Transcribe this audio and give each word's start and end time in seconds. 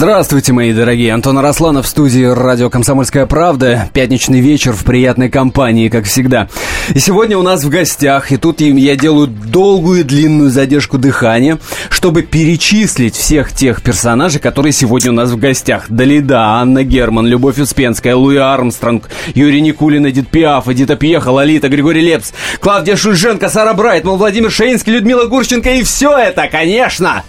Здравствуйте, 0.00 0.54
мои 0.54 0.72
дорогие. 0.72 1.12
Антон 1.12 1.36
Арасланов 1.36 1.84
в 1.84 1.88
студии 1.90 2.24
радио 2.24 2.70
«Комсомольская 2.70 3.26
правда». 3.26 3.90
Пятничный 3.92 4.40
вечер 4.40 4.72
в 4.72 4.82
приятной 4.82 5.28
компании, 5.28 5.90
как 5.90 6.06
всегда. 6.06 6.48
И 6.94 6.98
сегодня 6.98 7.36
у 7.36 7.42
нас 7.42 7.64
в 7.64 7.68
гостях, 7.68 8.32
и 8.32 8.38
тут 8.38 8.62
я 8.62 8.96
делаю 8.96 9.26
долгую 9.26 10.06
длинную 10.06 10.48
задержку 10.48 10.96
дыхания, 10.96 11.58
чтобы 11.90 12.22
перечислить 12.22 13.14
всех 13.14 13.52
тех 13.52 13.82
персонажей, 13.82 14.40
которые 14.40 14.72
сегодня 14.72 15.10
у 15.10 15.14
нас 15.14 15.32
в 15.32 15.36
гостях. 15.36 15.84
Далида, 15.90 16.44
Анна 16.44 16.82
Герман, 16.82 17.26
Любовь 17.26 17.58
Успенская, 17.58 18.16
Луи 18.16 18.38
Армстронг, 18.38 19.10
Юрий 19.34 19.60
Никулин, 19.60 20.08
Эдит 20.08 20.30
Пиаф, 20.30 20.66
Эдита 20.66 20.96
Пьеха, 20.96 21.28
Лолита, 21.28 21.68
Григорий 21.68 22.00
Лепс, 22.00 22.32
Клавдия 22.60 22.96
Шульженко, 22.96 23.50
Сара 23.50 23.74
Брайтман, 23.74 24.16
Владимир 24.16 24.50
Шаинский, 24.50 24.94
Людмила 24.94 25.26
Гурченко. 25.26 25.68
И 25.72 25.82
все 25.82 26.16
это, 26.16 26.48
конечно, 26.48 27.22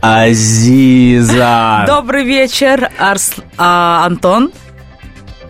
Азиза. 0.00 1.84
Добрый 1.86 2.24
вечер, 2.24 2.90
Арс... 2.98 3.34
а, 3.58 4.06
Антон. 4.06 4.50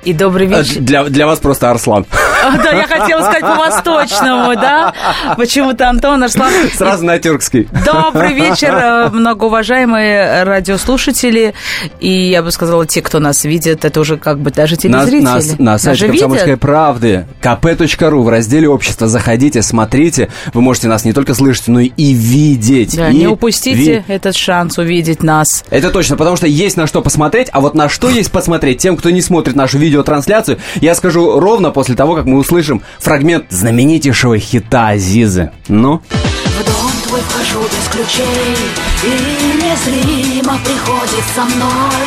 И 0.04 0.14
добрый 0.14 0.46
вечер. 0.46 0.80
Для, 0.80 1.04
для 1.04 1.26
вас 1.26 1.40
просто 1.40 1.70
Арслан. 1.70 2.06
А, 2.42 2.56
да, 2.56 2.70
я 2.70 2.86
хотела 2.86 3.20
сказать 3.20 3.42
по-восточному, 3.42 4.54
да? 4.54 4.94
Почему-то 5.36 5.90
Антон 5.90 6.22
Арслан. 6.22 6.52
Сразу 6.74 7.04
на 7.04 7.18
тюркский. 7.18 7.68
Добрый 7.84 8.32
вечер, 8.32 8.74
э, 8.74 9.10
многоуважаемые 9.10 10.44
радиослушатели. 10.44 11.52
И 12.00 12.30
я 12.30 12.42
бы 12.42 12.50
сказала, 12.50 12.86
те, 12.86 13.02
кто 13.02 13.18
нас 13.18 13.44
видит, 13.44 13.84
это 13.84 14.00
уже 14.00 14.16
как 14.16 14.38
бы 14.38 14.50
даже 14.50 14.76
телезрители. 14.76 15.20
На, 15.22 15.34
на, 15.34 15.72
на 15.72 15.78
сайте 15.78 16.06
«Комсомольской 16.08 16.56
правды» 16.56 17.26
kp.ru 17.42 18.22
в 18.22 18.28
разделе 18.30 18.68
«Общество». 18.68 19.06
Заходите, 19.06 19.60
смотрите. 19.60 20.30
Вы 20.54 20.62
можете 20.62 20.88
нас 20.88 21.04
не 21.04 21.12
только 21.12 21.34
слышать, 21.34 21.68
но 21.68 21.80
и 21.80 22.12
видеть. 22.12 22.96
Да, 22.96 23.10
и 23.10 23.14
не 23.14 23.26
упустите 23.26 23.76
ви... 23.76 24.04
этот 24.08 24.34
шанс 24.34 24.78
увидеть 24.78 25.22
нас. 25.22 25.62
Это 25.68 25.90
точно, 25.90 26.16
потому 26.16 26.36
что 26.36 26.46
есть 26.46 26.78
на 26.78 26.86
что 26.86 27.02
посмотреть, 27.02 27.48
а 27.52 27.60
вот 27.60 27.74
на 27.74 27.90
что 27.90 28.08
есть 28.08 28.32
посмотреть 28.32 28.78
тем, 28.78 28.96
кто 28.96 29.10
не 29.10 29.20
смотрит 29.20 29.56
нашу 29.56 29.76
видеотрансляцию, 29.90 30.58
я 30.80 30.94
скажу 30.94 31.40
ровно 31.40 31.70
после 31.70 31.94
того, 31.94 32.14
как 32.14 32.24
мы 32.24 32.38
услышим 32.38 32.82
фрагмент 32.98 33.46
знаменитейшего 33.50 34.38
хита 34.38 34.88
Азизы. 34.88 35.50
Ну? 35.68 36.00
В 36.08 36.64
дом 36.64 36.90
твой 37.06 37.20
вхожу 37.20 37.60
без 37.62 37.88
ключей 37.88 38.56
И 39.02 39.62
незримо 39.62 40.58
приходит 40.64 41.24
со 41.34 41.42
мной 41.42 42.06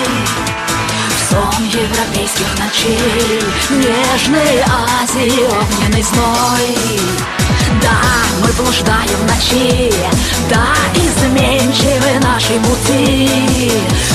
сон 1.30 1.66
европейских 1.66 2.48
ночей 2.60 3.42
Нежный 3.70 4.64
Азии 5.02 5.44
огненный 5.46 6.04
зной 6.04 7.00
Да, 7.82 8.00
мы 8.42 8.64
блуждаем 8.64 9.18
в 9.18 9.28
ночи 9.28 9.92
Да, 10.50 10.68
изменчивы 10.96 12.20
наши 12.22 12.54
пути 12.60 13.72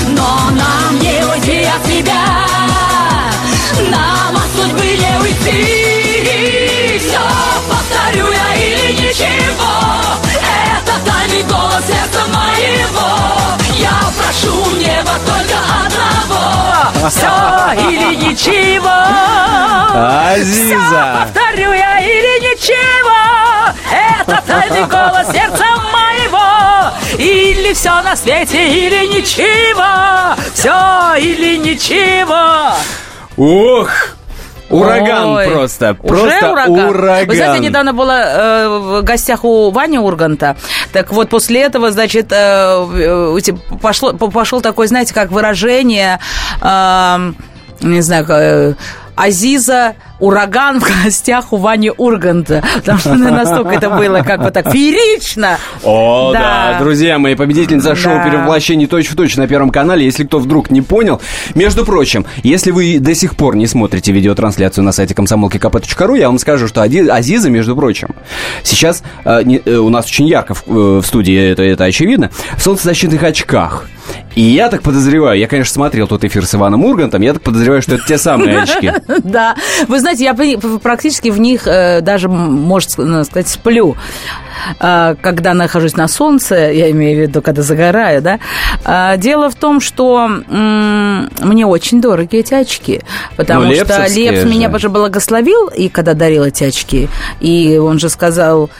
Но 0.08 0.50
нам 0.52 0.98
не 1.00 1.24
уйти 1.26 1.64
от 1.64 1.82
тебя 1.84 2.77
Нам 3.90 4.36
от 4.36 4.50
судьбы 4.56 4.82
не 4.82 5.18
уйти. 5.20 6.98
Все 6.98 7.20
повторю 7.68 8.32
я 8.32 8.54
или 8.54 8.92
ничего. 8.92 9.72
Это 10.42 10.92
тайный 11.06 11.42
голос 11.44 11.84
сердца 11.86 12.26
моего. 12.26 13.08
Я 13.78 14.00
прошу 14.18 14.76
неба 14.76 15.12
только 15.24 15.58
одного. 15.84 17.08
Все 17.08 17.88
или 17.88 18.14
ничего. 18.16 18.88
Азиза. 19.94 20.74
Все 20.74 21.24
повторю 21.24 21.72
я 21.72 22.00
или 22.00 22.50
ничего. 22.50 23.16
Это 23.90 24.42
тайный 24.46 24.86
голос 24.86 25.26
сердца 25.32 25.64
моего. 25.92 26.92
Или 27.16 27.72
все 27.72 28.02
на 28.02 28.16
свете, 28.16 28.68
или 28.68 29.06
ничего. 29.06 30.34
Все 30.52 31.14
или 31.16 31.56
ничего 31.56 32.74
Ух! 33.38 33.88
Ураган 34.70 35.28
Ой, 35.28 35.46
просто. 35.46 35.96
Уже 36.02 36.12
просто 36.12 36.52
ураган. 36.52 36.88
ураган. 36.90 37.26
Вы 37.28 37.36
знаете, 37.36 37.64
недавно 37.64 37.94
была 37.94 38.20
э, 38.20 38.68
в 38.68 39.02
гостях 39.02 39.44
у 39.44 39.70
Вани 39.70 39.98
Урганта. 39.98 40.56
Так 40.92 41.10
вот, 41.10 41.30
после 41.30 41.62
этого, 41.62 41.90
значит, 41.90 42.30
э, 42.32 42.36
э, 42.36 43.38
пошло, 43.80 44.12
пошел 44.12 44.60
такой, 44.60 44.88
знаете, 44.88 45.14
как 45.14 45.30
выражение, 45.30 46.20
э, 46.60 47.32
не 47.80 48.00
знаю, 48.02 48.26
э, 48.28 48.74
Азиза 49.16 49.94
ураган 50.20 50.80
в 50.80 50.84
гостях 51.04 51.52
у 51.52 51.56
Вани 51.56 51.90
Урганта. 51.96 52.62
Потому 52.76 52.98
что 52.98 53.14
настолько 53.14 53.70
это 53.70 53.90
было 53.90 54.22
как 54.22 54.42
бы 54.42 54.50
так 54.50 54.70
феерично. 54.70 55.58
О, 55.82 56.32
да. 56.32 56.72
да. 56.72 56.78
Друзья 56.80 57.18
мои, 57.18 57.34
победительница 57.34 57.94
шоу 57.94 58.14
да. 58.14 58.24
«Перевоплощение 58.24 58.88
точь 58.88 59.08
в 59.08 59.16
точь» 59.16 59.36
на 59.36 59.46
Первом 59.46 59.70
канале. 59.70 60.04
Если 60.04 60.24
кто 60.24 60.38
вдруг 60.38 60.70
не 60.70 60.82
понял. 60.82 61.20
Между 61.54 61.84
прочим, 61.84 62.26
если 62.42 62.70
вы 62.70 62.98
до 62.98 63.14
сих 63.14 63.36
пор 63.36 63.56
не 63.56 63.66
смотрите 63.66 64.12
видеотрансляцию 64.12 64.84
на 64.84 64.92
сайте 64.92 65.14
комсомолки 65.14 65.58
комсомолки.кп.ру, 65.58 66.14
я 66.14 66.28
вам 66.28 66.38
скажу, 66.38 66.68
что 66.68 66.82
Азиза, 66.82 67.50
между 67.50 67.76
прочим, 67.76 68.08
сейчас 68.62 69.02
э, 69.24 69.42
не, 69.44 69.60
э, 69.64 69.76
у 69.76 69.88
нас 69.88 70.06
очень 70.06 70.26
ярко 70.26 70.54
в, 70.54 70.64
э, 70.66 71.00
в 71.00 71.04
студии, 71.04 71.50
это, 71.50 71.62
это 71.62 71.84
очевидно, 71.84 72.30
в 72.56 72.62
солнцезащитных 72.62 73.22
очках. 73.22 73.86
И 74.34 74.42
я 74.42 74.68
так 74.68 74.82
подозреваю, 74.82 75.38
я, 75.38 75.48
конечно, 75.48 75.72
смотрел 75.72 76.06
тот 76.06 76.24
эфир 76.24 76.46
с 76.46 76.54
Иваном 76.54 76.84
Ургантом, 76.84 77.22
я 77.22 77.32
так 77.32 77.42
подозреваю, 77.42 77.82
что 77.82 77.96
это 77.96 78.04
те 78.06 78.18
самые 78.18 78.60
очки. 78.60 78.92
Да. 79.24 79.56
Вы 79.88 80.00
знаете, 80.00 80.07
я 80.16 80.34
практически 80.34 81.28
в 81.28 81.38
них 81.38 81.66
э, 81.66 82.00
даже, 82.00 82.28
можно 82.28 83.24
сказать, 83.24 83.48
сплю 83.48 83.96
э, 84.80 85.16
когда 85.20 85.54
нахожусь 85.54 85.96
на 85.96 86.08
солнце, 86.08 86.54
я 86.72 86.90
имею 86.90 87.18
в 87.18 87.22
виду, 87.22 87.42
когда 87.42 87.62
загораю, 87.62 88.22
да. 88.22 88.38
А, 88.84 89.16
дело 89.16 89.50
в 89.50 89.54
том, 89.54 89.80
что 89.80 90.28
мне 90.28 91.66
очень 91.66 92.00
дороги 92.00 92.36
эти 92.36 92.54
очки, 92.54 93.00
потому 93.36 93.66
ну, 93.66 93.74
что 93.74 94.06
Лепс 94.08 94.44
меня 94.44 94.76
же 94.78 94.88
благословил, 94.88 95.68
и 95.68 95.88
когда 95.88 96.14
дарил 96.14 96.44
эти 96.44 96.64
очки, 96.64 97.08
и 97.40 97.78
он 97.78 97.98
же 97.98 98.08
сказал, 98.08 98.70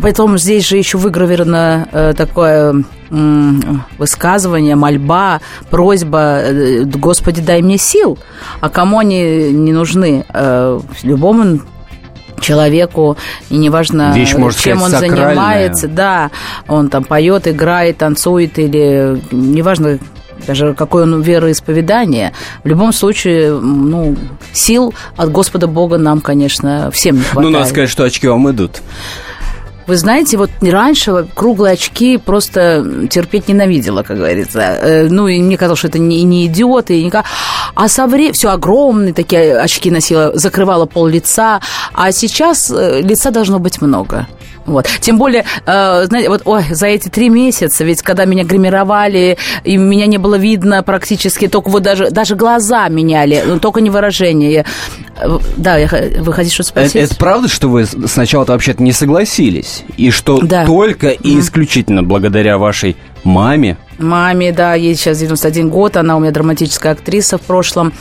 Потом 0.00 0.38
здесь 0.38 0.66
же 0.66 0.76
еще 0.76 0.96
выгравировано 0.98 1.88
э, 1.90 2.14
такое 2.16 2.84
э, 3.10 3.50
высказывание, 3.98 4.76
мольба, 4.76 5.40
просьба, 5.70 6.40
э, 6.42 6.82
Господи, 6.84 7.40
дай 7.40 7.62
мне 7.62 7.78
сил. 7.78 8.18
А 8.60 8.68
кому 8.68 9.00
они 9.00 9.50
не 9.52 9.72
нужны? 9.72 10.24
Э, 10.32 10.80
любому 11.02 11.60
человеку, 12.40 13.16
и 13.50 13.56
неважно, 13.56 14.12
Вещь, 14.14 14.34
может 14.34 14.60
чем 14.60 14.78
сказать, 14.78 14.94
он 14.94 15.08
сакральная. 15.10 15.34
занимается, 15.34 15.88
да, 15.88 16.30
он 16.68 16.88
там 16.88 17.02
поет, 17.02 17.48
играет, 17.48 17.98
танцует, 17.98 18.58
или 18.58 19.20
неважно, 19.32 19.98
даже 20.46 20.74
какое 20.74 21.02
он 21.02 21.20
вероисповедание, 21.20 22.32
в 22.62 22.68
любом 22.68 22.92
случае, 22.92 23.58
ну, 23.58 24.16
сил 24.52 24.94
от 25.16 25.32
Господа 25.32 25.66
Бога 25.66 25.98
нам, 25.98 26.20
конечно, 26.20 26.90
всем 26.92 27.16
не 27.16 27.22
хватает. 27.22 27.52
Ну, 27.52 27.58
надо 27.58 27.68
сказать, 27.70 27.90
что 27.90 28.04
очки 28.04 28.28
вам 28.28 28.48
идут. 28.50 28.80
Вы 29.88 29.96
знаете, 29.96 30.36
вот 30.36 30.50
раньше 30.60 31.26
круглые 31.34 31.72
очки 31.72 32.18
просто 32.18 33.08
терпеть 33.08 33.48
ненавидела, 33.48 34.02
как 34.02 34.18
говорится. 34.18 35.06
Ну, 35.08 35.28
и 35.28 35.40
мне 35.40 35.56
казалось, 35.56 35.78
что 35.78 35.88
это 35.88 35.98
не, 35.98 36.22
не 36.24 36.44
идиоты. 36.44 37.02
Не... 37.02 37.10
А 37.78 37.86
со 37.86 38.08
временем... 38.08 38.34
Все 38.34 38.50
огромные 38.50 39.14
такие 39.14 39.56
очки 39.56 39.88
носила, 39.90 40.36
закрывала 40.36 40.86
пол 40.86 41.06
лица. 41.06 41.60
А 41.94 42.10
сейчас 42.10 42.70
лица 42.70 43.30
должно 43.30 43.60
быть 43.60 43.80
много. 43.80 44.26
Вот. 44.66 44.86
Тем 45.00 45.16
более, 45.16 45.44
э, 45.64 46.04
знаете, 46.06 46.28
вот 46.28 46.42
ой, 46.44 46.64
за 46.70 46.88
эти 46.88 47.08
три 47.08 47.28
месяца, 47.28 47.84
ведь 47.84 48.02
когда 48.02 48.24
меня 48.24 48.42
гримировали, 48.42 49.38
и 49.62 49.76
меня 49.76 50.06
не 50.06 50.18
было 50.18 50.34
видно 50.34 50.82
практически, 50.82 51.46
только 51.46 51.70
вот 51.70 51.84
даже, 51.84 52.10
даже 52.10 52.34
глаза 52.34 52.88
меняли, 52.88 53.44
но 53.46 53.60
только 53.60 53.80
не 53.80 53.90
выражение. 53.90 54.52
Я, 54.52 54.64
да, 55.56 55.76
я, 55.78 55.88
вы 56.20 56.32
хотите 56.32 56.54
что 56.54 56.64
спросить? 56.64 56.96
Это, 56.96 57.04
это 57.06 57.16
правда, 57.16 57.48
что 57.48 57.68
вы 57.68 57.86
сначала-то 57.86 58.52
вообще-то 58.52 58.82
не 58.82 58.92
согласились? 58.92 59.84
И 59.96 60.10
что 60.10 60.40
да. 60.40 60.66
только 60.66 61.10
и 61.10 61.38
исключительно 61.38 62.02
благодаря 62.02 62.58
вашей 62.58 62.96
маме 63.22 63.78
Маме, 63.98 64.52
да, 64.52 64.74
ей 64.74 64.94
сейчас 64.94 65.18
91 65.18 65.68
год, 65.70 65.96
она 65.96 66.16
у 66.16 66.20
меня 66.20 66.30
драматическая 66.30 66.92
актриса 66.92 67.38
в 67.38 67.42
прошлом 67.42 67.92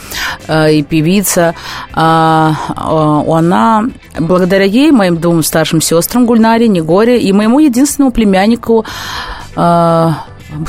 э, 0.47 0.73
и 0.73 0.83
певица. 0.83 1.55
Э, 1.95 2.51
э, 2.69 3.31
она, 3.33 3.85
благодаря 4.19 4.65
ей, 4.65 4.91
моим 4.91 5.17
двум 5.17 5.44
старшим 5.44 5.81
сестрам 5.81 6.25
Гульнаре, 6.25 6.67
Негоре 6.67 7.19
и 7.19 7.33
моему 7.33 7.59
единственному 7.59 8.11
племяннику 8.11 8.85
э, 9.55 10.09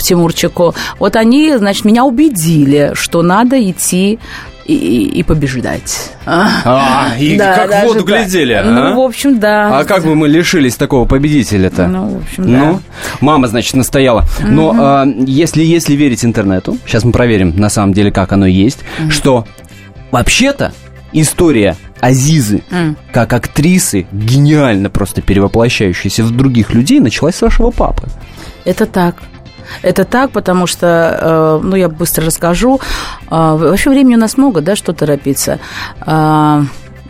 Тимурчику, 0.02 0.75
вот 0.98 1.16
они, 1.16 1.56
значит, 1.56 1.84
меня 1.84 2.04
убедили, 2.04 2.92
что 2.94 3.22
надо 3.22 3.58
идти 3.70 4.19
и, 4.69 5.06
и 5.19 5.23
побеждать. 5.23 6.12
А, 6.26 7.15
и 7.19 7.37
да, 7.37 7.67
как 7.67 7.85
в 7.85 7.87
воду 7.87 8.05
глядели, 8.05 8.53
а? 8.53 8.65
Ну, 8.65 9.03
в 9.03 9.05
общем, 9.06 9.41
да. 9.41 9.81
А 9.81 9.85
как 9.85 10.05
бы 10.05 10.15
мы 10.15 10.29
лишились 10.29 10.76
такого 10.76 11.06
победителя-то? 11.06 11.88
Ну, 11.88 12.19
в 12.19 12.23
общем, 12.23 12.53
да. 12.53 12.59
Ну, 12.59 12.81
мама, 13.20 13.49
значит, 13.49 13.75
настояла. 13.75 14.25
Но 14.47 14.69
угу. 14.69 14.79
а, 14.79 15.06
если, 15.06 15.65
если 15.65 15.94
верить 15.94 16.25
интернету, 16.25 16.76
сейчас 16.87 17.05
мы 17.05 17.12
проверим, 17.12 17.56
на 17.56 17.70
самом 17.70 17.94
деле, 17.94 18.12
как 18.12 18.32
оно 18.32 18.47
есть, 18.47 18.81
угу. 19.00 19.11
что 19.11 19.47
вообще-то 20.11 20.73
история 21.12 21.76
Азизы 22.00 22.62
М. 22.70 22.97
как 23.11 23.32
актрисы, 23.32 24.06
гениально 24.12 24.91
просто 24.91 25.23
перевоплощающейся 25.23 26.23
в 26.23 26.31
других 26.31 26.75
людей, 26.75 27.00
началась 27.00 27.37
с 27.37 27.43
вашего 27.43 27.70
папы. 27.70 28.06
Это 28.65 28.85
так. 28.85 29.17
Это 29.82 30.05
так, 30.05 30.31
потому 30.31 30.67
что, 30.67 30.87
э, 30.87 31.61
ну, 31.67 31.76
я 31.76 31.88
быстро 31.88 32.26
расскажу. 32.26 32.81
Э, 33.31 33.56
вообще 33.56 33.91
времени 33.91 34.17
у 34.17 34.19
нас 34.19 34.37
много, 34.37 34.61
да, 34.61 34.76
что 34.76 34.93
торопиться. 34.93 35.59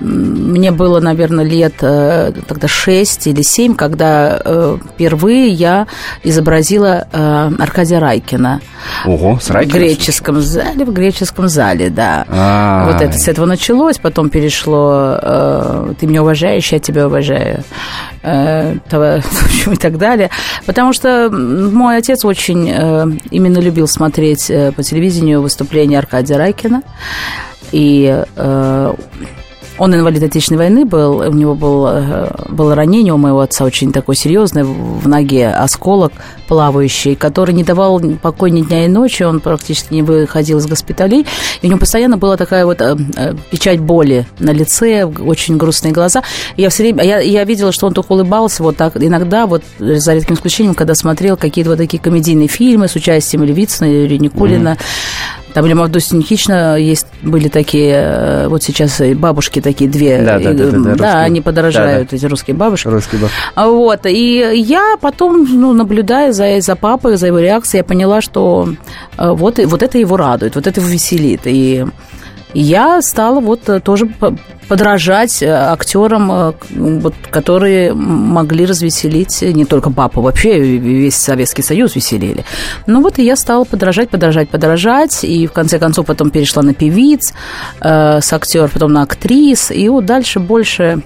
Мне 0.01 0.71
было, 0.71 1.01
наверное, 1.01 1.45
лет 1.45 1.75
э, 1.81 2.33
тогда 2.47 2.69
6 2.69 3.27
или 3.27 3.43
7, 3.43 3.75
когда 3.75 4.41
э, 4.45 4.79
впервые 4.95 5.49
я 5.49 5.89
изобразила 6.23 7.09
э, 7.13 7.51
Аркадия 7.59 7.99
Райкина. 7.99 8.61
Ого, 9.07 9.39
с 9.41 9.49
В 9.49 9.51
Райкиным? 9.51 9.79
греческом 9.79 10.41
зале, 10.41 10.85
в 10.85 10.93
греческом 10.93 11.49
зале, 11.49 11.91
да. 11.91 12.25
А. 12.29 12.93
Вот 12.93 13.03
это 13.03 13.19
с 13.19 13.27
этого 13.27 13.47
началось, 13.47 13.99
потом 13.99 14.31
перешло 14.31 15.19
«Ты 15.99 16.07
меня 16.07 16.23
уважаешь, 16.23 16.71
я 16.73 16.79
тебя 16.79 17.07
уважаю», 17.07 17.65
в 18.23 19.73
и 19.73 19.77
так 19.77 19.99
далее. 19.99 20.31
Потому 20.67 20.93
что 20.93 21.31
мой 21.31 21.97
отец 21.97 22.25
очень 22.25 22.69
именно 23.31 23.59
любил 23.59 23.89
смотреть 23.89 24.51
по 24.77 24.83
телевидению 24.83 25.43
выступления 25.43 25.99
Аркадия 25.99 26.37
Райкина. 26.37 26.83
И 27.73 28.25
э, 28.37 28.95
он 29.79 29.95
инвалид 29.95 30.23
Отечественной 30.23 30.59
войны 30.59 30.85
был, 30.85 31.19
у 31.19 31.33
него 31.33 31.55
был, 31.55 31.87
э, 31.87 32.31
было 32.49 32.75
ранение 32.75 33.13
у 33.13 33.17
моего 33.17 33.41
отца 33.41 33.65
очень 33.65 33.93
такое 33.93 34.17
серьезное 34.17 34.65
в 34.65 35.07
ноге, 35.07 35.49
осколок 35.49 36.13
плавающий, 36.49 37.15
который 37.15 37.55
не 37.55 37.63
давал 37.63 38.01
покоя 38.23 38.51
ни 38.51 38.63
дня 38.63 38.87
и 38.87 38.89
ночи, 38.89 39.23
он 39.23 39.41
практически 39.41 39.93
не 39.93 40.03
выходил 40.03 40.59
из 40.59 40.67
госпиталей, 40.67 41.27
и 41.61 41.67
у 41.67 41.69
него 41.69 41.79
постоянно 41.79 42.17
была 42.17 42.37
такая 42.37 42.65
вот 42.65 42.81
э, 42.81 42.97
э, 43.17 43.35
печать 43.51 43.81
боли 43.81 44.27
на 44.39 44.51
лице, 44.51 45.05
очень 45.05 45.57
грустные 45.57 45.93
глаза. 45.93 46.23
Я 46.57 46.71
все 46.71 46.85
время, 46.85 47.05
я, 47.05 47.21
я 47.21 47.45
видела, 47.45 47.71
что 47.71 47.87
он 47.87 47.95
только 47.95 48.13
улыбался 48.13 48.63
вот 48.63 48.77
так, 48.77 48.97
иногда 48.97 49.47
вот 49.47 49.63
за 49.79 50.15
редким 50.15 50.35
исключением, 50.35 50.75
когда 50.75 50.95
смотрел 50.95 51.37
какие-то 51.37 51.71
вот 51.71 51.79
такие 51.79 52.03
комедийные 52.03 52.49
фильмы 52.49 52.89
с 52.89 52.97
участием 52.97 53.45
Левицына 53.45 53.87
или 53.87 54.17
Никулина, 54.17 54.77
там 55.59 55.67
или 55.67 55.73
Мавдуси 55.73 56.15
Никична 56.15 56.79
есть, 56.79 57.09
были 57.21 57.49
такие, 57.49 57.95
э, 57.95 58.47
вот 58.49 58.63
сейчас 58.63 59.01
и 59.01 59.13
бабушки 59.13 59.61
такие 59.61 59.91
две. 59.91 60.23
Да, 60.23 60.39
да, 60.39 60.53
да, 60.53 60.67
да, 60.67 60.71
да, 60.71 60.79
да, 60.79 60.91
русские. 60.91 61.13
они 61.15 61.41
подорожают, 61.41 62.13
эти 62.13 62.27
русские 62.27 62.55
бабушки. 62.55 62.87
Русский 62.87 63.17
был. 63.17 63.27
А 63.57 63.67
Вот, 63.67 64.07
и 64.07 64.53
я 64.55 64.97
потом, 65.01 65.49
ну, 65.51 65.73
наблюдая 65.73 66.31
за, 66.31 66.61
за 66.61 66.77
папой, 66.77 67.17
за 67.17 67.27
его 67.27 67.41
реакцией, 67.41 67.81
я 67.81 67.85
поняла, 67.85 68.21
что 68.21 68.69
э, 69.17 69.31
вот, 69.33 69.59
вот 69.59 69.83
это 69.83 69.99
его 69.99 70.17
радует, 70.17 70.55
вот 70.55 70.69
это 70.69 70.79
его 70.81 70.89
веселит. 70.89 71.41
И 71.47 71.85
я 72.61 73.03
стала 73.03 73.41
вот 73.41 73.69
э, 73.69 73.81
тоже 73.81 74.07
по- 74.07 74.37
подражать 74.69 75.43
э, 75.43 75.51
актерам, 75.51 76.31
э, 76.31 76.53
вот, 76.71 77.15
которые 77.31 77.95
могли 77.95 78.67
развеселить 78.67 79.43
не 79.43 79.65
только 79.65 79.91
папу, 79.91 80.21
вообще 80.21 80.59
весь 80.79 81.17
Советский 81.17 81.63
Союз 81.63 81.97
веселили. 81.97 82.45
Ну 82.87 83.03
вот 83.03 83.19
и 83.19 83.25
я 83.25 83.37
стала 83.37 83.65
подражать, 83.65 84.11
подражать, 84.11 84.49
подражать, 84.49 85.25
и 85.25 85.47
в 85.47 85.53
конце 85.53 85.79
концов 85.79 86.07
потом 86.07 86.31
перешла 86.31 86.63
на 86.63 86.75
певиц, 86.75 87.33
э, 87.81 88.21
с 88.21 88.33
актер, 88.33 88.69
потом 88.69 88.93
на 88.93 89.03
актрис, 89.03 89.71
и 89.71 89.89
вот 89.89 90.05
дальше 90.05 90.39
больше... 90.41 91.03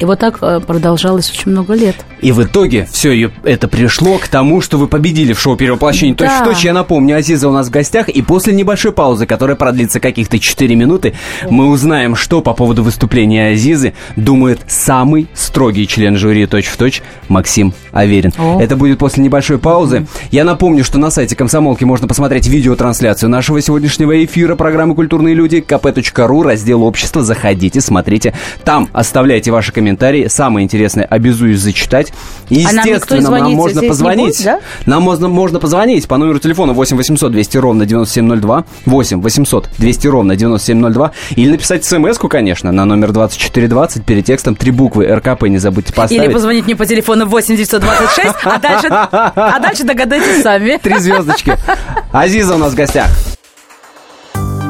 И 0.00 0.04
вот 0.04 0.18
так 0.18 0.38
э, 0.40 0.60
продолжалось 0.60 1.30
очень 1.30 1.50
много 1.50 1.74
лет. 1.74 1.96
И 2.20 2.32
в 2.32 2.42
итоге 2.42 2.86
все 2.90 3.30
это 3.44 3.68
пришло 3.68 4.18
к 4.18 4.28
тому, 4.28 4.60
что 4.60 4.78
вы 4.78 4.86
победили 4.86 5.32
в 5.32 5.40
шоу 5.40 5.56
перевоплощения. 5.56 6.14
Да. 6.14 6.26
Точь-в-точь, 6.26 6.64
я 6.64 6.72
напомню, 6.72 7.16
Азиза 7.16 7.48
у 7.48 7.52
нас 7.52 7.68
в 7.68 7.70
гостях. 7.70 8.08
И 8.08 8.22
после 8.22 8.52
небольшой 8.52 8.92
паузы, 8.92 9.26
которая 9.26 9.56
продлится 9.56 10.00
каких-то 10.00 10.38
4 10.38 10.74
минуты, 10.74 11.14
мы 11.50 11.68
узнаем, 11.68 12.14
что 12.14 12.40
по 12.40 12.54
поводу 12.54 12.82
выступления 12.82 13.48
Азизы 13.48 13.94
думает 14.16 14.60
самый 14.68 15.28
строгий 15.34 15.86
член 15.86 16.16
жюри 16.16 16.46
точь-в-точь 16.46 17.02
Максим 17.28 17.72
Аверин. 17.92 18.32
О. 18.38 18.60
Это 18.60 18.76
будет 18.76 18.98
после 18.98 19.22
небольшой 19.24 19.58
паузы. 19.58 20.06
Я 20.30 20.44
напомню, 20.44 20.84
что 20.84 20.98
на 20.98 21.10
сайте 21.10 21.36
Комсомолки 21.36 21.84
можно 21.84 22.06
посмотреть 22.08 22.46
видеотрансляцию 22.46 23.30
нашего 23.30 23.60
сегодняшнего 23.60 24.24
эфира 24.24 24.54
программы 24.54 24.94
«Культурные 24.94 25.34
люди» 25.34 25.64
kp.ru, 25.66 26.42
раздел 26.42 26.82
«Общество». 26.82 27.22
Заходите, 27.22 27.80
смотрите. 27.80 28.34
Там 28.64 28.88
оставляйте 28.92 29.50
ваши 29.50 29.72
комментарии. 29.72 29.87
Самое 30.28 30.64
интересное 30.64 31.04
обязуюсь 31.04 31.60
зачитать. 31.60 32.12
И, 32.48 32.64
А 32.64 32.72
нам 32.72 32.86
Естественно, 32.86 33.30
нам 33.30 33.52
можно 33.52 33.82
позвонить. 33.82 34.36
будет, 34.36 34.44
да? 34.44 34.60
Нам 34.86 35.02
можно, 35.02 35.28
можно 35.28 35.58
позвонить 35.60 36.06
по 36.08 36.16
номеру 36.16 36.38
телефона 36.38 36.72
8 36.72 36.96
800 36.96 37.32
200 37.32 37.56
ровно 37.58 37.86
9702, 37.86 38.64
8 38.86 39.20
800 39.20 39.68
200 39.78 40.06
ровно 40.08 40.36
9702, 40.36 41.12
или 41.36 41.50
написать 41.50 41.84
смс-ку, 41.84 42.28
конечно, 42.28 42.72
на 42.72 42.84
номер 42.84 43.12
2420, 43.12 44.04
перед 44.04 44.24
текстом 44.24 44.56
три 44.56 44.70
буквы 44.70 45.06
РКП 45.06 45.44
не 45.44 45.58
забудьте 45.58 45.92
поставить. 45.92 46.22
Или 46.24 46.32
позвонить 46.32 46.64
мне 46.66 46.76
по 46.76 46.86
телефону 46.86 47.26
8926, 47.26 48.34
а 48.44 48.58
дальше, 48.58 48.88
а 48.90 49.58
дальше 49.60 49.84
догадайтесь 49.84 50.42
сами. 50.42 50.78
Три 50.82 50.98
звездочки. 50.98 51.54
Азиза 52.12 52.54
у 52.54 52.58
нас 52.58 52.72
в 52.72 52.76
гостях. 52.76 53.08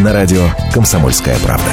На 0.00 0.14
радио 0.14 0.40
«Комсомольская 0.72 1.36
правда». 1.40 1.70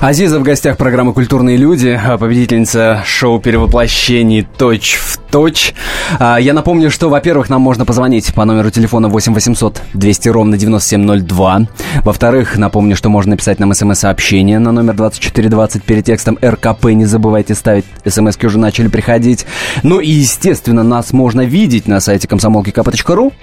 Азиза 0.00 0.38
в 0.38 0.44
гостях 0.44 0.76
программы 0.76 1.12
«Культурные 1.12 1.56
люди», 1.56 2.00
а, 2.00 2.16
победительница 2.16 3.02
шоу 3.04 3.40
перевоплощений 3.40 4.46
«Точь 4.56 4.94
в 4.94 5.18
точь». 5.30 5.74
А, 6.18 6.38
Я 6.38 6.52
напомню, 6.52 6.90
что, 6.90 7.08
во-первых, 7.08 7.50
нам 7.50 7.60
можно 7.60 7.84
позвонить 7.84 8.32
по 8.34 8.44
номеру 8.44 8.70
телефона 8.70 9.08
8 9.08 9.34
800 9.34 9.82
200 9.94 10.28
ровно 10.28 10.56
9702. 10.56 11.60
Во-вторых, 12.04 12.56
напомню, 12.56 12.96
что 12.96 13.08
можно 13.08 13.30
написать 13.30 13.58
нам 13.58 13.74
смс-сообщение 13.74 14.58
на 14.58 14.72
номер 14.72 14.94
2420 14.94 15.82
перед 15.84 16.04
текстом 16.04 16.38
РКП. 16.42 16.86
Не 16.86 17.04
забывайте 17.04 17.54
ставить, 17.54 17.84
смс 18.06 18.36
уже 18.42 18.58
начали 18.58 18.88
приходить. 18.88 19.46
Ну 19.82 20.00
и, 20.00 20.10
естественно, 20.10 20.82
нас 20.82 21.12
можно 21.12 21.42
видеть 21.42 21.86
на 21.86 22.00
сайте 22.00 22.26
комсомолки 22.26 22.72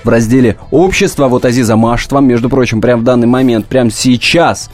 в 0.04 0.10
разделе 0.10 0.58
«Общество». 0.72 1.27
Вот 1.27 1.46
Азиза 1.46 1.75
машет 1.75 2.12
вам, 2.12 2.25
между 2.25 2.50
прочим, 2.50 2.82
прямо 2.82 3.01
в 3.01 3.06
данный 3.06 3.27
момент, 3.27 3.68
прямо 3.68 3.92
сейчас. 3.92 4.70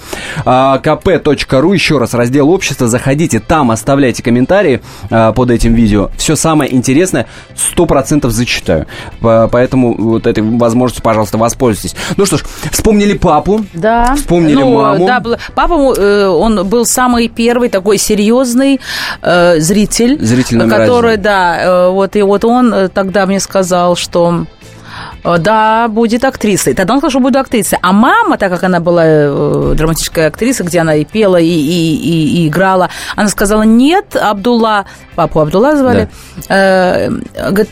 А, 0.46 0.80
kp.ru, 0.84 1.74
еще 1.74 1.98
раз, 1.98 2.14
раздел 2.14 2.50
«Общество». 2.50 2.88
Заходите, 2.88 3.40
там 3.40 3.72
оставляйте 3.72 4.24
комментарии 4.24 4.82
а, 5.10 5.34
под 5.34 5.52
этим 5.52 5.74
видео. 5.74 6.10
Все 6.18 6.36
самое 6.36 6.74
интересное 6.74 7.01
100% 7.06 8.30
зачитаю. 8.30 8.88
По- 9.20 9.50
Поэтому 9.52 9.96
вот 9.98 10.28
этой 10.28 10.44
возможностью, 10.44 11.04
пожалуйста, 11.04 11.38
воспользуйтесь. 11.38 11.96
Ну 12.18 12.26
что 12.26 12.38
ж, 12.38 12.44
вспомнили 12.72 13.14
папу. 13.14 13.66
Да. 13.74 14.16
Вспомнили 14.16 14.62
ну, 14.62 14.76
маму. 14.76 15.06
Да, 15.06 15.22
папа, 15.56 15.96
э, 15.98 16.28
он 16.28 16.68
был 16.68 16.86
самый 16.86 17.28
первый 17.28 17.70
такой 17.70 17.98
серьезный 17.98 18.80
э, 19.22 19.60
зритель. 19.60 20.24
Зритель 20.24 20.58
номер 20.58 20.78
который, 20.78 21.14
один. 21.14 21.24
да, 21.24 21.58
э, 21.62 21.90
вот, 21.90 22.16
и 22.16 22.22
вот 22.22 22.46
он 22.46 22.90
тогда 22.94 23.26
мне 23.26 23.40
сказал, 23.40 23.96
что 23.96 24.46
да, 25.24 25.88
будет 25.88 26.24
актрисой. 26.24 26.74
Тогда 26.74 26.94
он 26.94 27.00
сказал, 27.00 27.12
что 27.12 27.20
буду 27.20 27.40
актрисой. 27.40 27.78
А 27.82 27.92
мама, 27.92 28.38
так 28.38 28.52
как 28.52 28.64
она 28.64 28.80
была 28.80 29.04
э, 29.06 29.74
драматическая 29.76 30.28
актриса, 30.28 30.64
где 30.64 30.80
она 30.80 30.96
и 30.96 31.06
пела, 31.06 31.38
и, 31.40 31.46
и, 31.48 31.96
и- 31.96 32.44
и 32.44 32.48
играла, 32.48 32.90
она 33.16 33.28
сказала, 33.30 33.64
нет, 33.64 34.16
Абдулла, 34.16 34.86
папу 35.16 35.40
Абдулла 35.40 35.76
звали, 35.76 36.10
э, 36.50 37.10
говорит, 37.50 37.70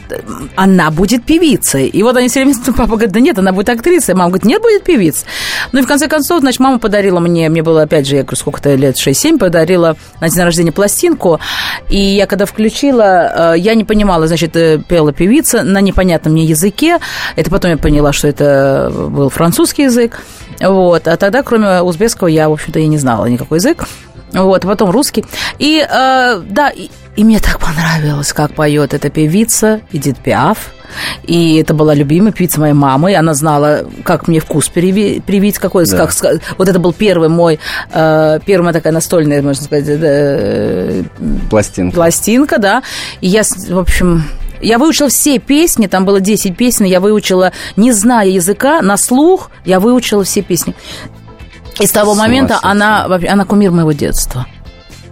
она 0.56 0.92
будет 0.92 1.24
певицей. 1.26 1.88
И 1.88 2.04
вот 2.04 2.16
они 2.18 2.28
все 2.30 2.42
время, 2.44 2.56
папа 2.78 2.92
говорит, 2.92 3.12
да 3.12 3.20
нет, 3.20 3.40
она 3.40 3.52
будет 3.52 3.70
актрисой. 3.70 4.16
Мама 4.16 4.30
говорит, 4.30 4.46
нет, 4.46 4.62
будет 4.62 4.84
певицей. 4.84 5.26
Ну 5.72 5.80
и 5.80 5.84
в 5.84 5.88
конце 5.88 6.08
концов, 6.08 6.42
значит, 6.42 6.60
мама 6.60 6.80
подарила 6.80 7.20
мне, 7.20 7.50
мне 7.50 7.64
было, 7.64 7.82
опять 7.84 8.08
же, 8.08 8.16
я 8.16 8.22
говорю, 8.24 8.38
сколько-то 8.38 8.76
лет, 8.76 8.96
6-7, 8.96 9.38
подарила 9.40 9.96
на 10.22 10.30
день 10.30 10.44
рождения 10.44 10.72
пластинку. 10.72 11.40
И 11.90 11.98
я 12.00 12.28
когда 12.28 12.46
включила, 12.46 13.54
э, 13.54 13.58
я 13.58 13.74
не 13.76 13.84
понимала, 13.84 14.28
значит, 14.28 14.56
э, 14.56 14.78
пела 14.88 15.12
певица 15.14 15.64
на 15.64 15.82
непонятном 15.82 16.34
мне 16.34 16.44
языке. 16.46 17.00
Это 17.40 17.50
потом 17.50 17.72
я 17.72 17.78
поняла, 17.78 18.12
что 18.12 18.28
это 18.28 18.92
был 18.94 19.30
французский 19.30 19.84
язык. 19.84 20.20
Вот. 20.60 21.08
А 21.08 21.16
тогда, 21.16 21.42
кроме 21.42 21.82
узбекского, 21.82 22.28
я, 22.28 22.50
в 22.50 22.52
общем-то, 22.52 22.80
и 22.80 22.88
не 22.88 22.98
знала 22.98 23.28
никакой 23.28 23.60
язык. 23.60 23.86
Вот, 24.34 24.66
а 24.66 24.68
потом 24.68 24.92
русский. 24.92 25.24
И, 25.58 25.80
э, 25.80 26.42
да, 26.50 26.70
и, 26.70 26.90
и 27.16 27.24
мне 27.24 27.40
так 27.40 27.58
понравилось, 27.60 28.34
как 28.34 28.54
поет 28.54 28.94
эта 28.94 29.10
певица 29.10 29.80
Эдит 29.94 30.18
Пиаф. 30.18 30.74
И 31.24 31.56
это 31.56 31.74
была 31.74 31.94
любимая 31.94 32.34
певица 32.34 32.60
моей 32.60 32.74
мамы. 32.74 33.14
И 33.14 33.16
она 33.16 33.34
знала, 33.34 33.86
как 34.04 34.28
мне 34.28 34.42
вкус 34.42 34.70
переви- 34.70 35.22
привить, 35.22 35.60
какой... 35.60 35.86
Да. 35.86 36.08
Как, 36.08 36.42
вот 36.58 36.68
это 36.68 36.78
был 36.78 36.92
первый 36.92 37.30
мой... 37.30 37.58
э, 37.94 38.40
первая 38.46 38.66
моя 38.66 38.74
такая 38.74 38.92
настольная, 38.92 39.42
можно 39.42 39.64
сказать, 39.64 39.86
э, 39.88 41.04
Пластинка. 41.50 41.96
пластинка, 41.96 42.58
да. 42.58 42.84
И 43.22 43.30
я, 43.30 43.44
в 43.44 43.80
общем... 43.80 44.26
Я 44.62 44.78
выучила 44.78 45.10
все 45.10 45.40
песни, 45.40 45.88
там 45.88 46.06
было 46.06 46.20
10 46.20 46.56
песен, 46.58 46.86
я 46.86 47.00
выучила, 47.00 47.52
не 47.76 47.92
зная 47.92 48.28
языка, 48.28 48.82
на 48.82 48.98
слух, 48.98 49.52
я 49.66 49.80
выучила 49.80 50.24
все 50.24 50.42
песни. 50.42 50.76
И 51.80 51.88
с 51.88 51.92
того 51.92 52.14
момента 52.14 52.60
она, 52.62 53.06
она 53.06 53.46
кумир 53.46 53.72
моего 53.72 53.92
детства. 53.94 54.46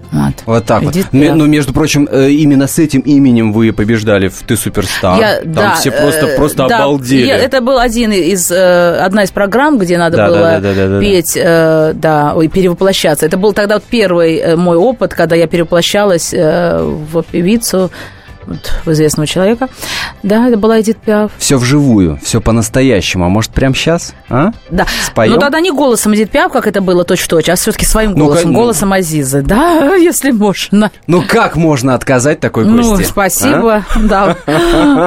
Вот. 0.09 0.33
Вот 0.45 0.65
так 0.65 0.83
вот. 0.83 0.93
Эдит 0.93 1.11
Ме- 1.11 1.23
Пиаф. 1.25 1.35
Ну, 1.35 1.45
между 1.47 1.73
прочим, 1.73 2.07
э, 2.09 2.29
именно 2.29 2.65
с 2.67 2.79
этим 2.79 3.01
именем 3.01 3.51
вы 3.51 3.73
побеждали 3.73 4.29
в 4.29 4.41
«Ты 4.47 4.55
суперстар». 4.55 5.19
Я- 5.19 5.41
Там 5.41 5.51
да, 5.53 5.75
все 5.75 5.91
просто, 5.91 6.27
э, 6.27 6.35
просто 6.37 6.65
да, 6.69 6.77
обалдели. 6.77 7.25
я- 7.27 7.37
это 7.37 7.59
был 7.59 7.77
один 7.77 8.13
из, 8.13 8.49
э, 8.49 8.99
одна 8.99 9.23
из 9.23 9.31
программ, 9.31 9.77
где 9.77 9.97
надо 9.97 10.15
Да, 10.15 10.27
да, 10.29 10.33
было 10.33 10.41
да, 10.51 10.59
да, 10.61 10.73
да, 10.73 10.87
да. 10.87 10.99
петь, 11.01 11.33
э, 11.35 11.91
да, 11.93 12.33
ой, 12.35 12.47
перевоплощаться. 12.47 13.25
Это 13.25 13.35
был 13.35 13.51
тогда 13.51 13.75
вот 13.75 13.83
первый 13.83 14.55
мой 14.55 14.77
опыт, 14.77 15.13
когда 15.13 15.35
я 15.35 15.45
перевоплощалась 15.45 16.31
в 16.33 17.23
певицу, 17.29 17.91
вот, 18.47 18.73
в 18.85 18.91
известного 18.93 19.27
человека. 19.27 19.67
Да, 20.23 20.47
это 20.47 20.57
была 20.57 20.79
Эдит 20.81 20.97
Пиаф. 20.97 21.31
Все 21.37 21.57
вживую, 21.57 22.19
все 22.23 22.41
по-настоящему. 22.41 23.25
А 23.25 23.29
может, 23.29 23.51
прямо 23.51 23.75
сейчас? 23.75 24.13
А? 24.29 24.51
Да. 24.69 24.85
Споем? 25.05 25.33
Ну, 25.33 25.39
тогда 25.39 25.59
не 25.59 25.71
голосом 25.71 26.15
Эдит 26.15 26.31
Пиаф, 26.31 26.51
как 26.51 26.65
это 26.67 26.81
было 26.81 27.03
точь-в-точь, 27.03 27.49
а 27.49 27.55
все-таки 27.55 27.85
своим 27.85 28.13
Ну, 28.13 28.25
голосом, 28.25 28.43
кон- 28.45 28.53
голосом 28.53 28.93
Азизы. 28.93 29.41
Да, 29.41 29.95
если 29.95 30.31
можно. 30.31 30.91
Ну, 31.07 31.23
как 31.27 31.55
можно 31.55 31.93
отказать 31.93 32.39
такой 32.39 32.65
Ну, 32.65 32.81
гости? 32.81 33.03
спасибо. 33.03 33.83
Да. 33.95 34.35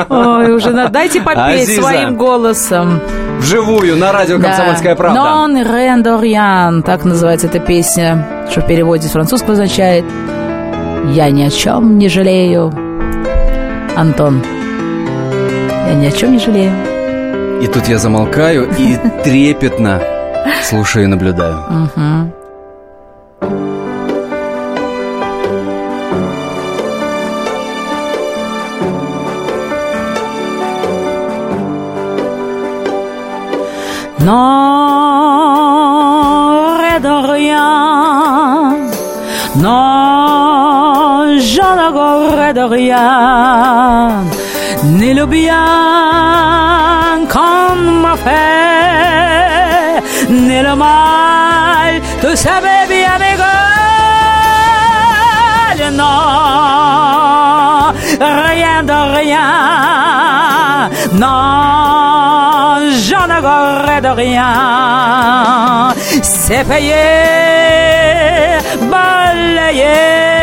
Ой, 0.09 0.52
уже 0.52 0.70
надо. 0.70 0.92
Дайте 0.92 1.20
попеть 1.20 1.62
Азиза. 1.64 1.82
своим 1.82 2.16
голосом. 2.16 3.00
А? 3.04 3.38
Вживую, 3.40 3.97
на 3.97 4.12
радио 4.12 4.38
«Комсомольская 4.38 4.94
правда». 4.94 5.18
Non 5.18 5.64
rien. 6.20 6.82
Так 6.82 7.04
называется 7.04 7.47
эта 7.47 7.59
песня, 7.59 8.26
что 8.50 8.61
в 8.61 8.66
переводе 8.66 9.09
с 9.09 9.12
французского 9.12 9.52
означает 9.54 10.04
«Я 11.14 11.30
ни 11.30 11.42
о 11.42 11.50
чем 11.50 11.97
не 11.99 12.09
жалею». 12.11 12.89
Антон, 13.97 14.42
я 15.88 15.94
ни 15.94 16.06
о 16.06 16.11
чем 16.11 16.32
не 16.32 16.38
жалею. 16.38 16.73
И 17.62 17.66
тут 17.66 17.88
я 17.88 17.99
замолкаю 17.99 18.68
и 18.78 18.97
трепетно 19.25 20.00
слушаю 20.62 21.04
и 21.04 21.09
наблюдаю. 21.09 21.56
Мгм. 21.68 22.32
Non, 35.40 36.76
rien 36.78 37.00
de 37.00 37.14
rien. 37.32 38.90
j'en 41.40 41.76
aurais 41.94 42.54
de 42.54 42.61
rien. 42.61 44.25
Ni 44.85 45.12
le 45.14 45.26
bien 45.26 45.56
con 47.28 47.76
ma 48.02 48.14
ni 50.28 50.62
le 50.62 50.75
mal 50.76 52.00
tu 52.20 52.37
sabevi 52.37 53.02
amigo 53.16 53.54
Non, 56.00 57.92
rien 58.20 58.82
de 58.90 58.99
rien 59.16 59.50
Non 61.12 61.80
John 63.06 63.30
rien. 64.16 64.52
C'est 66.23 66.64
payé 66.64 66.94
balayé 68.90 70.39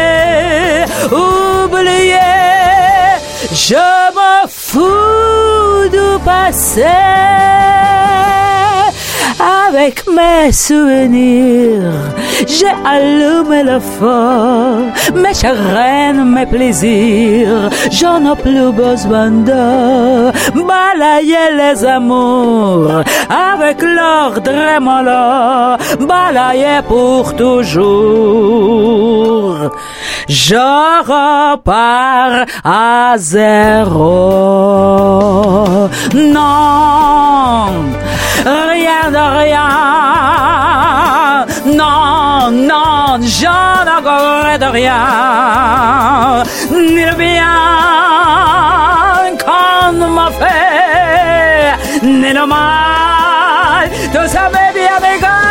Je 3.52 3.76
me 3.76 4.48
fous 4.48 5.90
du 5.90 6.24
passé 6.24 6.84
avec 9.70 10.06
mes 10.08 10.52
souvenirs. 10.52 11.94
J'ai 12.48 12.74
allumé 12.86 13.64
le 13.64 13.80
feu, 13.80 14.92
mes 15.16 15.34
chagrins, 15.34 16.24
mes 16.26 16.46
plaisirs. 16.46 17.70
J'en 17.92 18.24
ai 18.32 18.36
plus 18.36 18.72
besoin 18.72 19.32
de 19.32 20.32
balayer 20.70 21.52
les 21.62 21.86
amours 21.86 23.02
avec 23.54 23.82
l'ordre 23.82 24.80
mollo, 24.80 25.78
balayer 26.08 26.82
pour 26.88 27.36
toujours. 27.36 28.78
Je 30.30 30.56
repars 31.14 32.46
à 32.64 33.16
zéro. 33.18 34.08
Non, 36.14 37.27
de 39.12 39.24
rien. 39.40 39.70
Non, 41.66 42.52
non, 42.52 43.20
j'en 43.22 43.86
aurai 44.04 44.58
de 44.58 44.66
rien. 44.66 46.44
Ni 46.72 47.06
le 47.06 47.16
bien 47.16 47.46
qu'on 49.44 49.94
m'a 50.18 50.30
fait, 50.40 51.76
ni 52.04 52.32
le 52.34 52.46
mal, 52.46 53.90
tout 54.14 54.28
ça 54.28 54.50
m'est 54.54 54.74
bien 54.74 55.00
égal. 55.16 55.48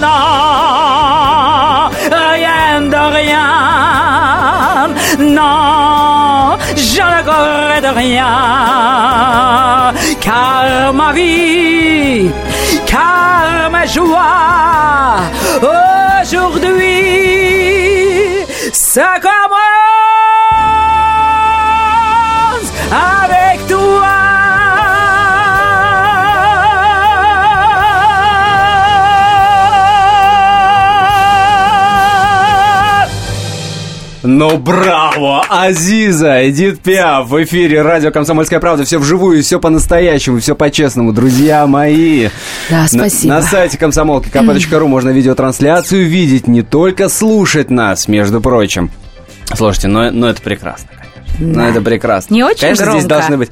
Non, 0.00 1.90
rien 2.10 2.80
de 2.94 3.02
rien. 3.18 3.48
Non, 5.18 6.58
je 6.76 7.02
ne 7.02 7.80
de 7.80 7.88
rien. 7.94 8.75
Ma 10.94 11.12
vie, 11.12 12.30
car 12.86 13.68
ma 13.70 13.84
joie, 13.86 15.16
aujourd'hui, 16.22 16.86
ça 18.72 19.18
Ну, 34.26 34.58
браво! 34.58 35.44
Азиза, 35.48 36.48
Эдит 36.50 36.80
Пиаф 36.80 37.28
в 37.28 37.44
эфире 37.44 37.82
радио 37.82 38.10
«Комсомольская 38.10 38.58
правда». 38.58 38.84
Все 38.84 38.98
вживую, 38.98 39.40
все 39.44 39.60
по-настоящему, 39.60 40.40
все 40.40 40.56
по-честному. 40.56 41.12
Друзья 41.12 41.64
мои, 41.68 42.28
Да, 42.68 42.82
на, 42.82 42.88
спасибо. 42.88 43.34
на 43.34 43.42
сайте 43.42 43.78
комсомолки 43.78 44.28
кп.ру 44.28 44.88
можно 44.88 45.10
видеотрансляцию 45.10 46.06
видеть, 46.08 46.48
не 46.48 46.62
только 46.62 47.08
слушать 47.08 47.70
нас, 47.70 48.08
между 48.08 48.40
прочим. 48.40 48.90
Слушайте, 49.54 49.86
ну, 49.86 50.10
ну 50.10 50.26
это 50.26 50.42
прекрасно, 50.42 50.88
конечно. 51.38 51.62
Ну, 51.62 51.68
это 51.68 51.80
прекрасно. 51.80 52.34
Не 52.34 52.42
очень 52.42 52.60
Конечно, 52.62 52.84
здесь 52.84 52.94
громко. 53.04 53.08
должны 53.08 53.36
быть... 53.36 53.50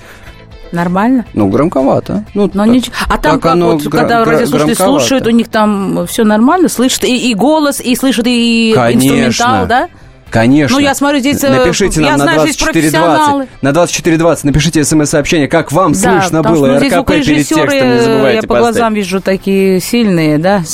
Нормально? 0.72 1.24
Ну, 1.34 1.46
громковато. 1.46 2.24
Ну, 2.34 2.50
Но 2.52 2.64
так- 2.64 2.74
ничего. 2.74 2.96
А 3.08 3.16
там 3.18 3.38
как 3.38 3.54
вот, 3.58 3.82
гра- 3.84 4.00
когда 4.00 4.24
гра- 4.24 4.32
радиослушатели 4.32 4.74
слушают, 4.74 5.26
у 5.28 5.30
них 5.30 5.46
там 5.48 6.04
все 6.08 6.24
нормально, 6.24 6.68
слышат 6.68 7.04
и, 7.04 7.30
и 7.30 7.34
голос, 7.34 7.80
и 7.80 7.94
слышат 7.94 8.26
и 8.26 8.72
инструментал, 8.72 9.66
да? 9.68 9.88
Конечно. 10.34 10.76
Ну, 10.78 10.82
я 10.82 10.96
смотрю, 10.96 11.20
здесь, 11.20 11.44
э, 11.44 11.48
Напишите 11.48 12.00
я 12.02 12.08
нам 12.16 12.20
знаю, 12.22 12.38
на 12.40 12.44
здесь 12.44 12.56
2420. 12.56 12.72
профессионалы. 12.72 13.46
На 13.62 13.70
2420 13.72 14.44
напишите 14.44 14.82
смс-сообщение, 14.84 15.46
как 15.46 15.70
вам 15.70 15.92
Да, 15.92 15.98
слышно 16.20 16.42
было. 16.42 16.56
что, 16.56 16.66
ну, 16.72 16.78
здесь 16.80 16.92
РКП 16.92 17.08
перед 17.24 17.46
текстом 17.46 17.68
не 17.68 18.00
забывайте 18.00 18.36
я 18.36 18.42
по 18.42 18.48
поставить. 18.48 18.62
глазам 18.74 18.94
вижу, 18.94 19.20
такие 19.20 19.78
сильные, 19.80 20.38
да? 20.38 20.64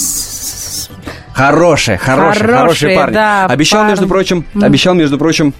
Хорошие, 1.34 1.98
хорошие, 1.98 2.40
Хорошие, 2.46 2.56
хорошие 2.58 2.96
парни. 2.96 3.14
да, 3.14 3.44
обещал, 3.46 3.84
между 3.84 4.08
парни. 4.08 4.08
прочим, 4.10 4.44
обещал, 4.62 4.94
между 4.94 5.18
прочим, 5.18 5.52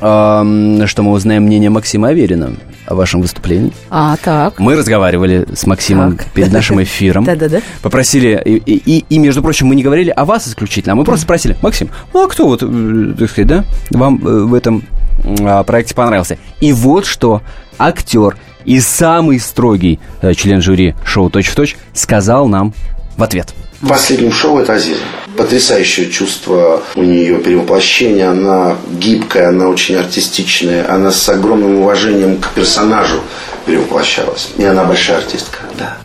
эм, 0.00 0.86
что 0.88 1.02
мы 1.04 1.12
узнаем 1.12 1.44
мнение 1.44 1.70
Максима 1.70 2.08
Аверина 2.08 2.54
о 2.90 2.94
вашем 2.94 3.22
выступлении. 3.22 3.72
А, 3.88 4.16
так. 4.22 4.58
Мы 4.58 4.76
разговаривали 4.76 5.46
с 5.54 5.64
Максимом 5.66 6.16
Так. 6.16 6.26
перед 6.32 6.52
нашим 6.52 6.82
эфиром. 6.82 7.24
Да-да-да. 7.24 7.60
Попросили, 7.82 8.40
и, 8.44 8.56
и- 8.56 9.04
и, 9.08 9.18
между 9.18 9.42
прочим, 9.42 9.68
мы 9.68 9.76
не 9.76 9.82
говорили 9.82 10.10
о 10.10 10.24
вас 10.24 10.48
исключительно, 10.48 10.92
а 10.92 10.96
мы 10.96 11.04
просто 11.04 11.22
спросили, 11.24 11.56
Максим, 11.62 11.88
ну 12.12 12.24
а 12.24 12.28
кто 12.28 12.46
вот, 12.48 12.62
э, 12.62 13.14
так 13.18 13.30
сказать, 13.30 13.46
да, 13.48 13.64
вам 13.90 14.16
э, 14.26 14.42
в 14.44 14.54
этом 14.54 14.82
э, 15.24 15.64
проекте 15.64 15.94
понравился? 15.94 16.36
И 16.60 16.72
вот 16.72 17.06
что 17.06 17.42
актер 17.78 18.36
и 18.64 18.80
самый 18.80 19.38
строгий 19.40 20.00
э, 20.20 20.34
член 20.34 20.60
жюри 20.60 20.94
шоу 21.04 21.30
«Точь 21.30 21.48
в 21.48 21.54
точь» 21.54 21.76
сказал 21.94 22.48
нам 22.48 22.74
в 23.16 23.22
ответ. 23.22 23.54
Последним 23.88 24.32
шоу 24.32 24.58
это 24.58 24.74
Азиза. 24.74 25.00
Потрясающее 25.40 26.10
чувство 26.10 26.82
у 26.94 27.02
нее 27.02 27.38
перевоплощения. 27.38 28.30
Она 28.30 28.76
гибкая, 28.90 29.48
она 29.48 29.68
очень 29.68 29.96
артистичная, 29.96 30.84
она 30.86 31.10
с 31.10 31.26
огромным 31.30 31.78
уважением 31.78 32.36
к 32.36 32.50
персонажу 32.50 33.20
перевоплощалась. 33.64 34.50
И 34.58 34.64
она 34.64 34.84
большая 34.84 35.16
артистка, 35.16 35.60
да. 35.78 35.96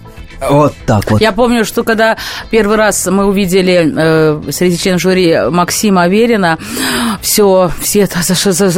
Вот 0.49 0.73
так 0.85 1.09
вот. 1.11 1.21
Я 1.21 1.31
помню, 1.31 1.65
что 1.65 1.83
когда 1.83 2.17
первый 2.49 2.77
раз 2.77 3.05
мы 3.07 3.25
увидели 3.25 3.93
э, 3.95 4.51
среди 4.51 4.77
членов 4.77 5.01
жюри 5.01 5.37
Максима 5.49 6.03
Аверина, 6.03 6.57
все, 7.21 7.71
все, 7.81 8.07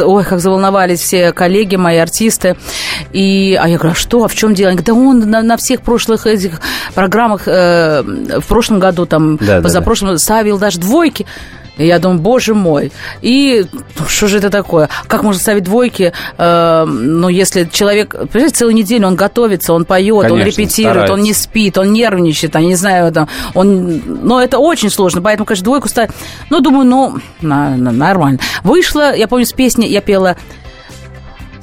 ой, 0.04 0.24
как 0.24 0.40
заволновались 0.40 1.02
все 1.02 1.32
коллеги, 1.34 1.76
мои 1.76 1.98
артисты. 1.98 2.56
И, 3.14 3.58
а 3.60 3.68
я 3.68 3.78
говорю, 3.78 3.92
а 3.92 3.96
что, 3.96 4.24
а 4.24 4.28
в 4.28 4.36
чем 4.36 4.54
дело? 4.54 4.70
Они 4.70 4.78
говорят, 4.78 4.88
да 4.88 4.94
он 4.94 5.30
на, 5.30 5.42
на 5.42 5.58
всех 5.58 5.82
прошлых 5.82 6.26
этих 6.28 6.62
программах 6.94 7.44
э, 7.48 8.02
в 8.04 8.46
прошлом 8.48 8.80
году, 8.80 9.06
там, 9.06 9.38
Да, 9.38 9.58
да, 9.58 9.62
позапрошлом, 9.62 10.18
ставил 10.18 10.58
даже 10.58 10.80
двойки. 10.80 11.26
И 11.78 11.86
я 11.86 12.00
думаю, 12.00 12.20
боже 12.20 12.54
мой. 12.54 12.92
И 13.22 13.66
ну, 13.74 14.06
что 14.08 14.28
же 14.28 14.38
это 14.40 14.50
такое? 14.50 14.90
Как 15.08 15.24
можно 15.24 15.40
ставить 15.40 15.64
двойки, 15.64 16.12
э, 16.38 16.86
ну, 16.86 17.30
если 17.30 17.66
человек, 17.72 18.16
понимаете, 18.32 18.56
целую 18.56 18.76
неделю 18.76 19.08
он 19.08 19.16
готовится, 19.16 19.74
он 19.74 19.86
поет, 19.86 20.26
он 20.34 20.40
репетирует, 20.62 20.98
он 21.14 21.22
не 21.22 21.34
спит, 21.34 21.78
он 21.78 21.94
нервничает, 21.94 22.56
я 22.56 22.62
не 22.62 22.76
знаю, 22.76 23.12
там, 23.12 23.28
он, 23.54 24.02
но 24.24 24.42
это 24.42 24.58
очень 24.60 24.90
сложно, 24.90 25.22
поэтому, 25.22 25.46
конечно, 25.46 25.64
двойку 25.66 25.88
ставить, 25.88 26.12
ну, 26.50 26.60
думаю, 26.62 26.86
ну, 26.86 27.18
на- 27.42 27.76
на- 27.78 27.92
нормально. 27.92 28.40
Вышла, 28.64 29.16
я 29.16 29.28
помню, 29.28 29.46
с 29.46 29.54
песни 29.54 29.86
я 29.86 30.02
пела 30.02 30.36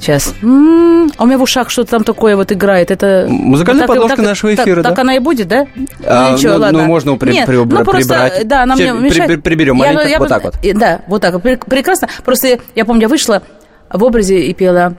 Сейчас. 0.05 0.35
М, 0.43 1.09
А 1.17 1.23
у 1.23 1.25
меня 1.25 1.39
в 1.39 1.41
ушах 1.41 1.71
что-то 1.71 1.89
там 1.91 2.03
такое 2.03 2.35
вот 2.35 2.51
играет. 2.51 2.91
Это 2.91 3.25
Музыкальная 3.27 3.87
так- 3.87 3.95
подложка 3.95 4.17
так- 4.17 4.25
нашего 4.25 4.55
так- 4.55 4.65
эфира, 4.67 4.83
Так, 4.83 4.95
да? 4.95 5.01
она 5.01 5.15
и 5.15 5.19
будет, 5.19 5.47
да? 5.47 5.65
А, 6.05 6.33
ничего, 6.33 6.53
ну, 6.53 6.59
ладно. 6.59 6.79
ну, 6.79 6.85
можно 6.85 7.15
при- 7.17 7.31
Нет, 7.31 7.49
приубра- 7.49 7.79
ну, 7.79 7.83
просто, 7.85 8.13
прибрать. 8.13 8.47
Да, 8.47 8.63
она 8.63 8.75
Че, 8.77 8.93
мне 8.93 9.01
при- 9.01 9.09
мешает. 9.09 9.27
при- 9.31 9.35
приберем 9.41 9.77
Я- 9.77 9.85
маленько, 9.85 10.07
я 10.07 10.19
вот 10.19 10.25
бы- 10.25 10.29
так 10.29 10.43
вот. 10.43 10.55
Да, 10.75 11.01
вот 11.07 11.21
так 11.23 11.33
вот. 11.33 11.41
Прекрасно. 11.41 12.07
Просто 12.23 12.59
я 12.75 12.85
помню, 12.85 13.03
я 13.03 13.07
вышла 13.07 13.41
в 13.89 14.03
образе 14.03 14.41
и 14.41 14.53
пела... 14.53 14.93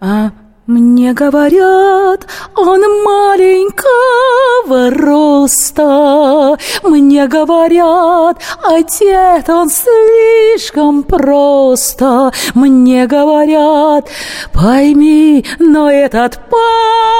а, 0.00 0.30
мне 0.70 1.12
говорят, 1.14 2.28
он 2.54 2.80
маленького 3.02 4.90
роста. 4.90 6.56
Мне 6.84 7.26
говорят, 7.26 8.38
одет 8.62 9.48
он 9.48 9.68
слишком 9.68 11.02
просто. 11.02 12.30
Мне 12.54 13.08
говорят, 13.08 14.08
пойми, 14.52 15.44
но 15.58 15.90
этот 15.90 16.38
парень 16.48 17.10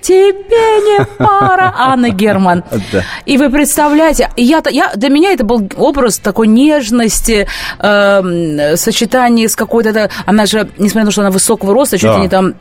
тебе 0.00 0.80
не 0.86 1.04
пара. 1.18 1.74
Анна 1.78 2.10
Герман. 2.10 2.64
Да. 2.92 3.04
И 3.24 3.36
вы 3.38 3.50
представляете, 3.50 4.30
я, 4.36 4.62
я, 4.70 4.92
для 4.94 5.08
меня 5.08 5.32
это 5.32 5.44
был 5.44 5.68
образ 5.76 6.18
такой 6.18 6.48
нежности, 6.48 7.46
эм, 7.78 8.76
сочетание 8.76 9.48
с 9.48 9.56
какой-то... 9.56 9.92
это- 10.04 10.14
Она 10.26 10.46
же, 10.46 10.68
несмотря 10.78 11.00
на 11.02 11.06
то, 11.06 11.12
что 11.12 11.20
она 11.22 11.30
высокого 11.30 11.74
роста, 11.74 11.98
чуть 11.98 12.08
Да. 12.10 12.16
ли 12.16 12.22
не 12.22 12.28
там 12.28 12.54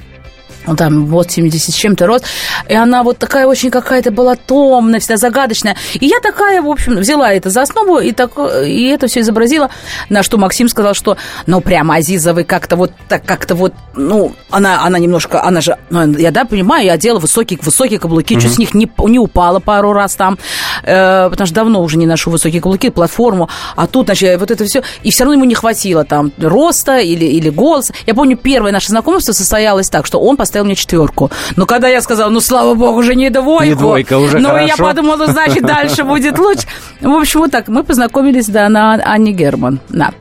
там, 0.75 1.05
вот 1.05 1.31
70 1.31 1.73
с 1.73 1.77
чем-то 1.77 2.07
рост, 2.07 2.25
и 2.67 2.73
она 2.73 3.03
вот 3.03 3.17
такая 3.17 3.47
очень 3.47 3.71
какая-то 3.71 4.11
была 4.11 4.35
томная, 4.35 4.99
вся 4.99 5.17
загадочная. 5.17 5.75
И 5.93 6.05
я 6.05 6.19
такая, 6.19 6.61
в 6.61 6.69
общем, 6.69 6.97
взяла 6.97 7.31
это 7.31 7.49
за 7.49 7.61
основу 7.61 7.99
и, 7.99 8.11
так, 8.11 8.31
и 8.65 8.87
это 8.87 9.07
все 9.07 9.21
изобразила, 9.21 9.69
на 10.09 10.23
что 10.23 10.37
Максим 10.37 10.69
сказал, 10.69 10.93
что, 10.93 11.17
ну, 11.45 11.61
прямо 11.61 11.95
Азиза, 11.95 12.33
вы 12.33 12.43
как-то 12.43 12.75
вот, 12.75 12.91
так 13.07 13.25
как-то 13.25 13.55
вот, 13.55 13.73
ну, 13.95 14.35
она, 14.49 14.83
она 14.83 14.99
немножко, 14.99 15.43
она 15.43 15.61
же, 15.61 15.77
ну, 15.89 16.17
я, 16.17 16.31
да, 16.31 16.45
понимаю, 16.45 16.85
я 16.85 16.93
одела 16.93 17.19
высокие, 17.19 17.59
высокие 17.61 17.99
каблуки, 17.99 18.39
чуть 18.39 18.53
с 18.53 18.57
них 18.57 18.73
не, 18.73 18.89
не 19.05 19.19
упала 19.19 19.59
пару 19.59 19.93
раз 19.93 20.15
там, 20.15 20.37
э, 20.83 21.29
потому 21.29 21.45
что 21.45 21.55
давно 21.55 21.81
уже 21.81 21.97
не 21.97 22.05
ношу 22.05 22.31
высокие 22.31 22.61
каблуки, 22.61 22.89
платформу, 22.89 23.49
а 23.75 23.87
тут, 23.87 24.07
значит, 24.07 24.39
вот 24.39 24.51
это 24.51 24.65
все, 24.65 24.83
и 25.03 25.11
все 25.11 25.23
равно 25.23 25.35
ему 25.35 25.45
не 25.45 25.55
хватило 25.55 26.03
там 26.03 26.31
роста 26.37 26.97
или, 26.99 27.25
или 27.25 27.49
голоса. 27.49 27.93
Я 28.05 28.13
помню, 28.13 28.37
первое 28.37 28.71
наше 28.71 28.89
знакомство 28.89 29.33
состоялось 29.33 29.89
так, 29.89 30.05
что 30.05 30.19
он 30.19 30.37
поставил 30.37 30.56
мне 30.63 30.75
четверку. 30.75 31.29
Но 31.55 31.65
когда 31.65 31.87
я 31.87 32.01
сказала, 32.01 32.29
ну, 32.29 32.39
слава 32.39 32.73
богу, 32.73 32.99
уже 32.99 33.15
не 33.15 33.29
двойку. 33.29 33.65
Не 33.65 33.75
двойка, 33.75 34.17
уже 34.17 34.39
Ну, 34.39 34.49
я 34.57 34.67
хорошо. 34.75 34.83
подумала, 34.83 35.15
ну, 35.17 35.25
значит, 35.27 35.63
дальше 35.65 36.03
будет 36.05 36.37
лучше. 36.39 36.67
В 37.01 37.09
общем, 37.13 37.41
вот 37.41 37.51
так. 37.51 37.67
Мы 37.67 37.83
познакомились, 37.83 38.47
да, 38.47 38.69
на 38.69 38.93
Анне 39.05 39.31
Герман. 39.31 39.79
Да. 39.89 40.11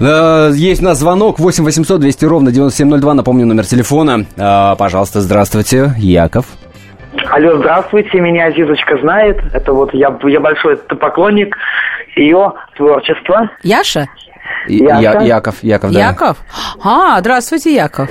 Э, 0.00 0.50
Есть 0.54 0.82
у 0.82 0.84
нас 0.84 0.98
звонок 0.98 1.38
8 1.38 1.64
800 1.64 2.00
200 2.00 2.24
ровно 2.24 2.50
9702. 2.52 3.14
Напомню 3.14 3.46
номер 3.46 3.66
телефона. 3.66 4.26
А, 4.38 4.74
Пожалуйста, 4.76 5.20
здравствуйте, 5.20 5.94
Яков. 5.98 6.46
Алло, 7.30 7.58
здравствуйте, 7.58 8.20
меня 8.20 8.46
Азизочка 8.46 8.98
знает. 9.00 9.38
Это 9.52 9.72
вот 9.72 9.92
я, 9.94 10.14
я 10.24 10.40
большой 10.40 10.76
поклонник 10.76 11.56
ее 12.16 12.52
творчества. 12.76 13.50
Яша? 13.62 14.06
Я- 14.68 14.98
Яков. 15.00 15.22
Яков, 15.26 15.54
Яков, 15.62 15.92
да. 15.92 15.98
Яков? 16.00 16.36
А, 16.84 17.20
здравствуйте, 17.20 17.72
Яков. 17.72 18.08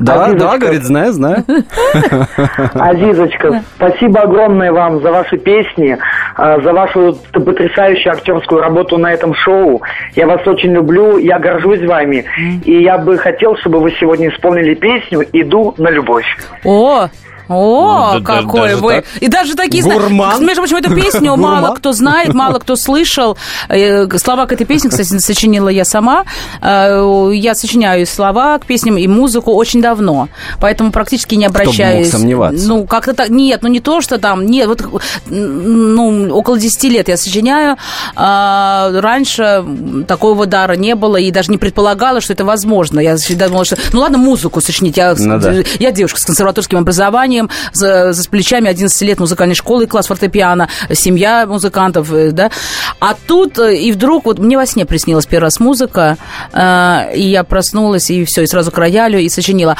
Да, 0.00 0.24
Азизочка. 0.24 0.48
да, 0.48 0.58
говорит, 0.58 0.82
знаю, 0.84 1.12
знаю. 1.12 1.44
Азизочка, 2.74 3.62
спасибо 3.76 4.22
огромное 4.22 4.72
вам 4.72 5.02
за 5.02 5.12
ваши 5.12 5.36
песни, 5.36 5.98
а, 6.36 6.58
за 6.60 6.72
вашу 6.72 7.18
потрясающую 7.32 8.12
актерскую 8.12 8.62
работу 8.62 8.96
на 8.96 9.12
этом 9.12 9.34
шоу. 9.34 9.82
Я 10.16 10.26
вас 10.26 10.46
очень 10.46 10.72
люблю, 10.72 11.18
я 11.18 11.38
горжусь 11.38 11.80
вами. 11.84 12.24
И 12.64 12.82
я 12.82 12.96
бы 12.96 13.18
хотел, 13.18 13.56
чтобы 13.58 13.80
вы 13.80 13.90
сегодня 14.00 14.30
исполнили 14.30 14.74
песню 14.74 15.20
«Иду 15.32 15.74
на 15.76 15.90
любовь». 15.90 16.26
О, 16.64 17.08
о, 17.50 18.12
Ну, 18.14 18.20
да- 18.20 18.24
какой 18.42 18.74
вы. 18.76 18.92
так? 18.92 19.04
И 19.20 19.28
даже 19.28 19.54
такие... 19.54 19.82
Гурман. 19.82 20.44
Между 20.44 20.62
прочим, 20.62 20.76
эту 20.76 20.94
песню 20.94 21.36
мало 21.36 21.74
кто 21.74 21.92
знает, 21.92 22.32
мало 22.32 22.58
кто 22.58 22.76
слышал. 22.76 23.36
Э, 23.68 24.06
Слова 24.18 24.46
к 24.46 24.52
этой 24.52 24.64
песне, 24.66 24.88
кстати, 24.90 25.18
сочинила 25.18 25.68
я 25.68 25.84
сама. 25.84 26.24
Э, 26.62 27.30
Я 27.34 27.54
сочиняю 27.54 28.02
и 28.02 28.04
слова 28.04 28.58
к 28.58 28.66
песням, 28.66 28.96
и 28.96 29.06
музыку 29.06 29.52
очень 29.54 29.82
давно. 29.82 30.28
Поэтому 30.60 30.92
практически 30.92 31.34
не 31.34 31.48
бы 31.48 31.52
мог 31.54 31.62
обращаюсь. 31.62 32.10
сомневаться? 32.10 32.68
Ну, 32.68 32.86
как-то 32.86 33.14
так... 33.14 33.28
Нет, 33.30 33.62
ну 33.62 33.68
не 33.68 33.80
то, 33.80 34.00
что 34.00 34.18
там... 34.18 34.46
Нет, 34.46 34.68
вот 34.68 34.82
ну, 35.26 36.28
около 36.34 36.58
10 36.58 36.84
лет 36.84 37.08
я 37.08 37.16
сочиняю. 37.16 37.76
А, 38.16 38.90
раньше 39.00 39.64
такого 40.06 40.46
дара 40.46 40.74
не 40.74 40.94
было, 40.94 41.16
и 41.16 41.30
даже 41.30 41.50
не 41.50 41.58
предполагала, 41.58 42.20
что 42.20 42.32
это 42.32 42.44
возможно. 42.44 43.00
Я 43.00 43.16
всегда 43.16 43.48
думала, 43.48 43.64
что... 43.64 43.76
Ну, 43.92 44.00
ладно, 44.00 44.18
музыку 44.18 44.60
сочинить. 44.60 44.96
Я, 44.96 45.14
Ну 45.16 45.38
да. 45.38 45.54
я 45.78 45.90
девушка 45.92 46.20
с 46.20 46.24
консерваторским 46.24 46.78
образованием, 46.78 47.39
за, 47.72 48.12
за 48.12 48.28
плечами 48.28 48.68
11 48.68 49.00
лет 49.02 49.20
музыкальной 49.20 49.54
школы, 49.54 49.86
класс 49.86 50.08
фортепиано, 50.08 50.68
семья 50.92 51.46
музыкантов, 51.46 52.12
э, 52.12 52.32
да. 52.32 52.50
А 52.98 53.14
тут 53.14 53.58
э, 53.58 53.76
и 53.76 53.92
вдруг, 53.92 54.26
вот 54.26 54.38
мне 54.38 54.56
во 54.56 54.66
сне 54.66 54.84
приснилась 54.84 55.26
первый 55.26 55.44
раз 55.44 55.60
музыка, 55.60 56.16
э, 56.52 57.16
и 57.16 57.22
я 57.22 57.44
проснулась, 57.44 58.10
и 58.10 58.24
все, 58.24 58.42
и 58.42 58.46
сразу 58.46 58.70
к 58.70 58.78
роялю, 58.78 59.18
и 59.18 59.28
сочинила. 59.28 59.76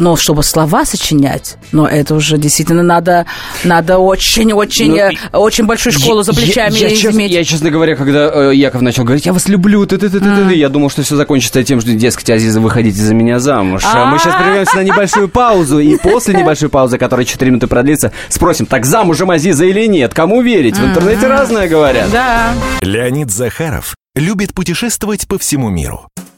Но 0.00 0.16
чтобы 0.16 0.42
слова 0.42 0.86
сочинять, 0.86 1.58
но 1.72 1.86
это 1.86 2.14
уже 2.14 2.38
действительно 2.38 2.82
надо, 2.82 3.26
надо 3.64 3.98
очень-очень, 3.98 4.92
Ну, 4.92 4.96
э, 4.96 5.10
очень 5.34 5.66
большую 5.66 5.92
школу 5.92 6.22
за 6.22 6.32
Я- 6.32 6.38
плечами 6.38 6.78
я, 6.78 6.88
честно, 6.96 7.18
иметь. 7.18 7.32
я, 7.32 7.44
честно 7.44 7.70
говоря, 7.70 7.96
когда 7.96 8.30
э, 8.50 8.54
Яков 8.54 8.80
начал 8.80 9.04
говорить, 9.04 9.26
я 9.26 9.34
вас 9.34 9.46
люблю, 9.46 9.84
ты, 9.84 9.98
ты, 9.98 10.08
ты, 10.08 10.18
ты, 10.20 10.26
А. 10.26 10.48
ты, 10.48 10.54
я 10.54 10.70
думал, 10.70 10.88
что 10.88 11.02
все 11.02 11.16
закончится 11.16 11.62
тем, 11.62 11.82
что, 11.82 11.90
дескать, 11.92 12.30
Азиза, 12.30 12.60
выходите 12.62 12.98
за 12.98 13.12
меня 13.12 13.40
замуж. 13.40 13.82
А 13.84 14.06
Мы 14.06 14.18
сейчас 14.18 14.32
А. 14.38 14.42
прервемся 14.42 14.76
на 14.76 14.84
небольшую 14.84 15.28
паузу, 15.28 15.78
и 15.80 15.98
после 15.98 16.32
небольшой 16.34 16.70
паузы, 16.70 16.96
которая 16.96 17.26
4 17.26 17.50
минуты 17.50 17.66
продлится, 17.66 18.10
спросим, 18.30 18.64
так 18.64 18.86
замужем 18.86 19.30
Азиза 19.30 19.66
или 19.66 19.84
нет? 19.86 20.14
Кому 20.14 20.40
верить? 20.40 20.78
В 20.78 20.82
интернете 20.84 21.26
разное 21.26 21.68
говорят. 21.68 22.10
Да. 22.10 22.54
Леонид 22.80 23.30
Захаров 23.30 23.94
любит 24.14 24.54
путешествовать 24.54 25.28
по 25.28 25.38
всему 25.38 25.68
миру. 25.68 26.08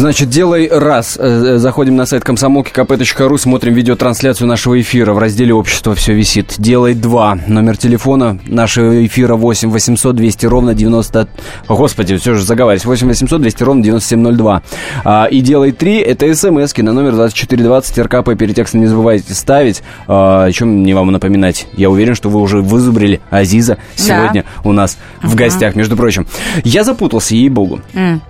Значит, 0.00 0.30
делай 0.30 0.66
раз. 0.66 1.18
Э, 1.20 1.58
Заходим 1.58 1.94
на 1.94 2.06
сайт 2.06 2.24
комсомолки 2.24 2.72
kp.ру, 2.72 3.36
смотрим 3.36 3.74
видеотрансляцию 3.74 4.48
нашего 4.48 4.80
эфира. 4.80 5.12
В 5.12 5.18
разделе 5.18 5.52
«Общество» 5.52 5.94
все 5.94 6.14
висит. 6.14 6.54
Делай 6.56 6.94
два. 6.94 7.38
Номер 7.46 7.76
телефона 7.76 8.38
нашего 8.46 9.04
эфира 9.04 9.34
8 9.34 9.70
800 9.70 10.16
200 10.16 10.46
ровно 10.46 10.72
90... 10.72 11.28
О, 11.68 11.76
Господи, 11.76 12.16
все 12.16 12.32
же 12.32 12.42
заговариваюсь. 12.42 12.86
8 12.86 13.08
800 13.08 13.42
200 13.42 13.62
ровно 13.62 13.82
9702. 13.82 14.62
А, 15.04 15.26
и 15.26 15.42
делай 15.42 15.70
три. 15.72 15.98
Это 15.98 16.34
смски 16.34 16.80
на 16.80 16.94
номер 16.94 17.12
2420 17.12 17.98
РКП. 17.98 18.38
Перед 18.38 18.56
текстом 18.56 18.80
не 18.80 18.86
забывайте 18.86 19.34
ставить. 19.34 19.82
А, 20.08 20.44
о 20.44 20.50
чем 20.52 20.68
мне 20.68 20.94
вам 20.94 21.12
напоминать? 21.12 21.66
Я 21.74 21.90
уверен, 21.90 22.14
что 22.14 22.30
вы 22.30 22.40
уже 22.40 22.62
вызубрили 22.62 23.20
Азиза 23.28 23.76
сегодня 23.96 24.46
у 24.64 24.72
нас 24.72 24.96
в 25.22 25.34
гостях, 25.34 25.74
между 25.76 25.94
прочим. 25.94 26.26
Я 26.64 26.84
запутался, 26.84 27.34
ей-богу. 27.34 27.80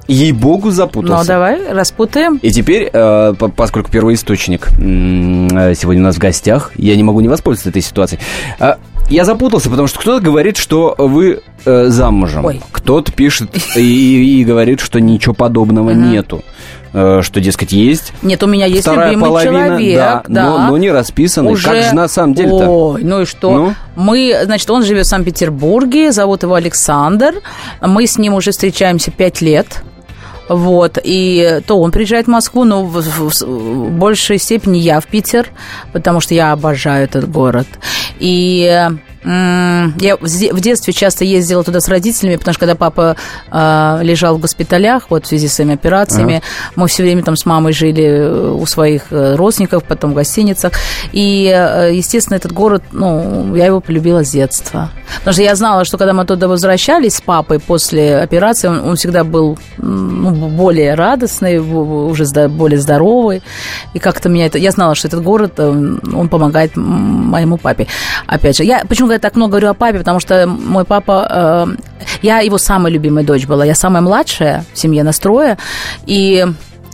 Ей-богу 0.08 0.72
запутался. 0.72 1.22
Ну, 1.22 1.28
давай, 1.28 1.59
распутаем. 1.70 2.38
И 2.42 2.50
теперь, 2.50 2.88
э, 2.92 3.34
по- 3.38 3.48
поскольку 3.48 3.90
первоисточник 3.90 4.68
э, 4.68 5.74
сегодня 5.74 6.02
у 6.02 6.06
нас 6.06 6.16
в 6.16 6.18
гостях, 6.18 6.72
я 6.76 6.96
не 6.96 7.02
могу 7.02 7.20
не 7.20 7.28
воспользоваться 7.28 7.70
этой 7.70 7.82
ситуацией. 7.82 8.20
А, 8.58 8.78
Я 9.08 9.24
запутался, 9.24 9.70
потому 9.70 9.88
что 9.88 9.98
кто-то 9.98 10.24
говорит, 10.24 10.56
что 10.56 10.94
вы 10.96 11.40
э, 11.64 11.86
замужем. 11.88 12.44
Ой. 12.44 12.60
Кто-то 12.70 13.10
пишет 13.12 13.50
и, 13.76 14.40
и 14.40 14.44
говорит, 14.44 14.80
что 14.80 15.00
ничего 15.00 15.34
подобного 15.34 15.90
нету. 15.90 16.44
Э, 16.92 17.20
что, 17.22 17.40
дескать, 17.40 17.72
есть. 17.72 18.12
Нет, 18.22 18.42
у 18.42 18.46
меня 18.46 18.66
есть 18.66 18.82
Вторая 18.82 19.10
любимый 19.10 19.28
половина, 19.28 19.66
человек, 19.66 19.96
да, 19.96 20.22
да. 20.28 20.44
Но, 20.44 20.68
но 20.70 20.76
не 20.78 20.90
расписанный. 20.90 21.52
Уже... 21.52 21.68
Как 21.68 21.82
же 21.84 21.94
на 21.94 22.08
самом 22.08 22.34
деле-то? 22.34 22.68
Ой, 22.68 23.02
ну 23.04 23.22
и 23.22 23.24
что? 23.24 23.50
Ну? 23.52 23.74
Мы, 23.96 24.36
значит, 24.44 24.68
он 24.70 24.84
живет 24.84 25.06
в 25.06 25.08
Санкт-Петербурге, 25.08 26.10
зовут 26.12 26.42
его 26.42 26.54
Александр. 26.54 27.34
Мы 27.80 28.06
с 28.06 28.18
ним 28.18 28.34
уже 28.34 28.50
встречаемся 28.52 29.10
пять 29.10 29.40
лет. 29.40 29.82
Вот, 30.50 30.98
и 31.04 31.60
то 31.64 31.80
он 31.80 31.92
приезжает 31.92 32.26
в 32.26 32.30
Москву, 32.30 32.64
но 32.64 32.82
в, 32.84 33.00
в- 33.00 33.42
в 33.42 33.90
большей 33.92 34.38
степени 34.38 34.78
я 34.78 34.98
в 34.98 35.06
Питер, 35.06 35.46
потому 35.92 36.18
что 36.20 36.34
я 36.34 36.50
обожаю 36.50 37.04
этот 37.04 37.30
город. 37.30 37.68
И 38.18 38.88
я 39.22 40.16
в 40.20 40.60
детстве 40.60 40.92
часто 40.92 41.24
ездила 41.24 41.62
туда 41.62 41.80
с 41.80 41.88
родителями, 41.88 42.36
потому 42.36 42.54
что 42.54 42.60
когда 42.60 42.74
папа 42.74 43.16
э, 43.50 43.98
лежал 44.02 44.36
в 44.36 44.40
госпиталях, 44.40 45.04
вот 45.10 45.24
в 45.24 45.28
связи 45.28 45.48
с 45.48 45.54
своими 45.54 45.74
операциями, 45.74 46.42
мы 46.76 46.88
все 46.88 47.02
время 47.02 47.22
там 47.22 47.36
с 47.36 47.44
мамой 47.44 47.72
жили 47.72 48.04
э, 48.04 48.50
у 48.52 48.64
своих 48.66 49.02
э, 49.10 49.34
родственников, 49.36 49.84
потом 49.84 50.12
в 50.12 50.14
гостиницах. 50.14 50.72
И, 51.12 51.52
э, 51.54 51.90
естественно, 51.92 52.36
этот 52.36 52.52
город, 52.52 52.82
ну, 52.92 53.54
я 53.54 53.66
его 53.66 53.80
полюбила 53.80 54.24
с 54.24 54.30
детства. 54.30 54.90
Потому 55.18 55.34
что 55.34 55.42
я 55.42 55.54
знала, 55.54 55.84
что 55.84 55.98
когда 55.98 56.12
мы 56.12 56.24
туда 56.24 56.48
возвращались 56.48 57.16
с 57.16 57.20
папой 57.20 57.58
после 57.58 58.18
операции, 58.18 58.68
он, 58.68 58.80
он 58.80 58.96
всегда 58.96 59.24
был 59.24 59.58
ну, 59.76 60.48
более 60.48 60.94
радостный, 60.94 61.58
уже 61.58 62.24
более 62.48 62.78
здоровый. 62.78 63.42
И 63.92 63.98
как-то 63.98 64.28
меня 64.28 64.46
это... 64.46 64.58
Я 64.58 64.70
знала, 64.70 64.94
что 64.94 65.08
этот 65.08 65.22
город, 65.22 65.58
он 65.60 66.28
помогает 66.30 66.72
моему 66.76 67.58
папе. 67.58 67.86
Опять 68.26 68.56
же, 68.56 68.64
я 68.64 68.84
почему 68.88 69.09
я 69.12 69.18
так 69.18 69.36
много 69.36 69.52
говорю 69.52 69.68
о 69.70 69.74
папе, 69.74 69.98
потому 69.98 70.20
что 70.20 70.46
мой 70.46 70.84
папа... 70.84 71.66
э, 71.68 71.82
я 72.22 72.40
его 72.40 72.58
самая 72.58 72.92
любимая 72.92 73.24
дочь 73.24 73.46
была. 73.46 73.64
Я 73.64 73.74
самая 73.74 74.02
младшая 74.02 74.64
в 74.72 74.78
семье 74.78 75.02
настроя. 75.02 75.58
И 76.06 76.46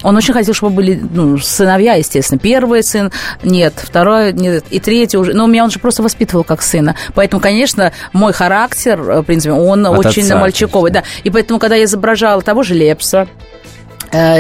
он 0.03 0.17
очень 0.17 0.35
хотел, 0.35 0.55
чтобы 0.55 0.77
были 0.77 1.01
ну, 1.13 1.39
сыновья, 1.39 1.95
естественно. 1.95 2.39
Первый 2.39 2.83
сын 2.83 3.11
нет, 3.43 3.75
второй 3.77 4.33
нет, 4.33 4.65
и 4.71 4.79
третий 4.79 5.17
уже. 5.17 5.33
Но 5.33 5.47
меня 5.47 5.65
он 5.65 5.71
же 5.71 5.79
просто 5.79 6.03
воспитывал 6.03 6.45
как 6.45 6.63
сына. 6.63 6.95
Поэтому, 7.15 7.41
конечно, 7.41 7.93
мой 8.13 8.33
характер, 8.33 9.01
э, 9.01 9.21
в 9.21 9.25
принципе, 9.25 9.53
он 9.53 9.87
От 9.87 9.99
очень 9.99 10.23
отца, 10.23 10.39
мальчиковый. 10.39 10.91
Да. 10.91 11.03
И 11.25 11.31
поэтому, 11.31 11.59
когда 11.59 11.77
я 11.77 11.85
изображала 11.85 12.43
того 12.43 12.63
же 12.63 12.75
Лепса, 12.75 13.27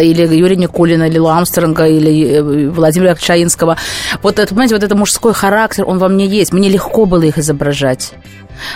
или 0.02 0.22
Юрия 0.34 0.56
Никулина, 0.56 1.04
или 1.04 1.18
Ламстронга, 1.18 1.86
или 1.86 2.36
э, 2.36 2.70
Владимира 2.70 3.14
Чаинского. 3.14 3.76
Вот 4.22 4.38
это, 4.38 4.48
понимаете, 4.48 4.74
вот 4.74 4.84
это 4.84 4.96
мужской 4.96 5.34
характер, 5.34 5.84
он 5.86 5.98
во 5.98 6.08
мне 6.08 6.26
есть. 6.26 6.52
Мне 6.52 6.68
легко 6.68 7.06
было 7.06 7.22
их 7.22 7.38
изображать. 7.38 8.12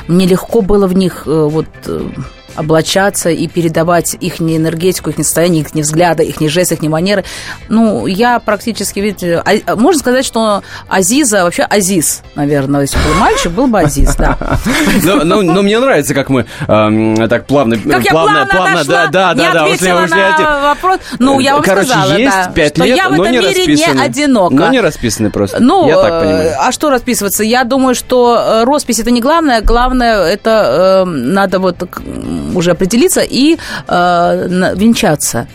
Мне 0.09 0.27
легко 0.27 0.61
было 0.61 0.87
в 0.87 0.95
них 0.95 1.23
э, 1.27 1.49
вот 1.51 1.67
э, 1.87 2.09
облачаться 2.57 3.31
и 3.31 3.47
передавать 3.49 4.17
их 4.21 4.41
энергетику, 4.41 5.11
их 5.11 5.17
состояние, 5.17 5.63
их 5.63 5.73
взгляды, 5.73 6.25
их 6.25 6.41
жесты, 6.51 6.75
их 6.75 6.83
манеры. 6.83 7.25
Ну, 7.69 8.07
я 8.07 8.39
практически, 8.41 9.01
видите, 9.01 9.43
а- 9.45 9.77
можно 9.77 9.99
сказать, 9.99 10.25
что 10.25 10.63
Азиза, 10.89 11.45
вообще 11.45 11.63
Азиз, 11.63 12.23
наверное, 12.35 12.83
если 12.83 12.97
бы 12.99 13.05
был 13.05 13.15
мальчик, 13.15 13.53
был 13.53 13.67
бы 13.67 13.81
Азиз, 13.81 14.15
да. 14.17 14.37
Но, 15.03 15.25
но- 15.25 15.43
но 15.43 15.63
мне 15.63 15.79
нравится, 15.79 16.15
как 16.15 16.29
мы 16.29 16.47
эм, 16.67 17.29
так 17.29 17.47
плавно, 17.47 17.77
плавно, 17.77 18.47
плавно, 18.51 18.85
да, 18.85 19.07
да, 19.09 19.35
не 19.35 19.43
да, 19.43 19.53
да, 19.53 19.67
ушли, 19.67 19.93
вопрос. 19.93 20.99
Ну, 21.19 21.41
я 21.41 21.55
вам 21.55 21.63
сказала, 21.63 22.17
есть 22.17 22.33
да, 22.55 22.69
что 22.69 22.85
я 22.85 23.09
в 23.09 23.13
этом 23.13 23.33
не 23.33 23.39
мире 23.39 23.75
не 23.75 24.01
одинока. 24.01 24.55
Но 24.55 24.69
не 24.69 24.81
расписаны 24.81 25.31
просто. 25.31 25.61
Ну, 25.61 25.87
Я 25.87 25.97
так 25.97 26.13
э, 26.13 26.21
понимаю. 26.21 26.55
а 26.59 26.73
что 26.73 26.91
расписываться? 26.91 27.45
Я 27.45 27.65
думаю, 27.65 27.95
что 27.95 28.37
э, 28.37 28.65
роспись 28.65 28.99
это 28.99 29.11
не 29.11 29.21
главное. 29.21 29.61
Главное, 29.61 30.25
это 30.25 31.05
э, 31.07 31.11
надо 31.11 31.59
вот 31.59 31.77
уже 32.57 32.71
определиться 32.73 33.21
и 33.21 33.57
э, 33.89 34.73
венчаться. 34.77 35.47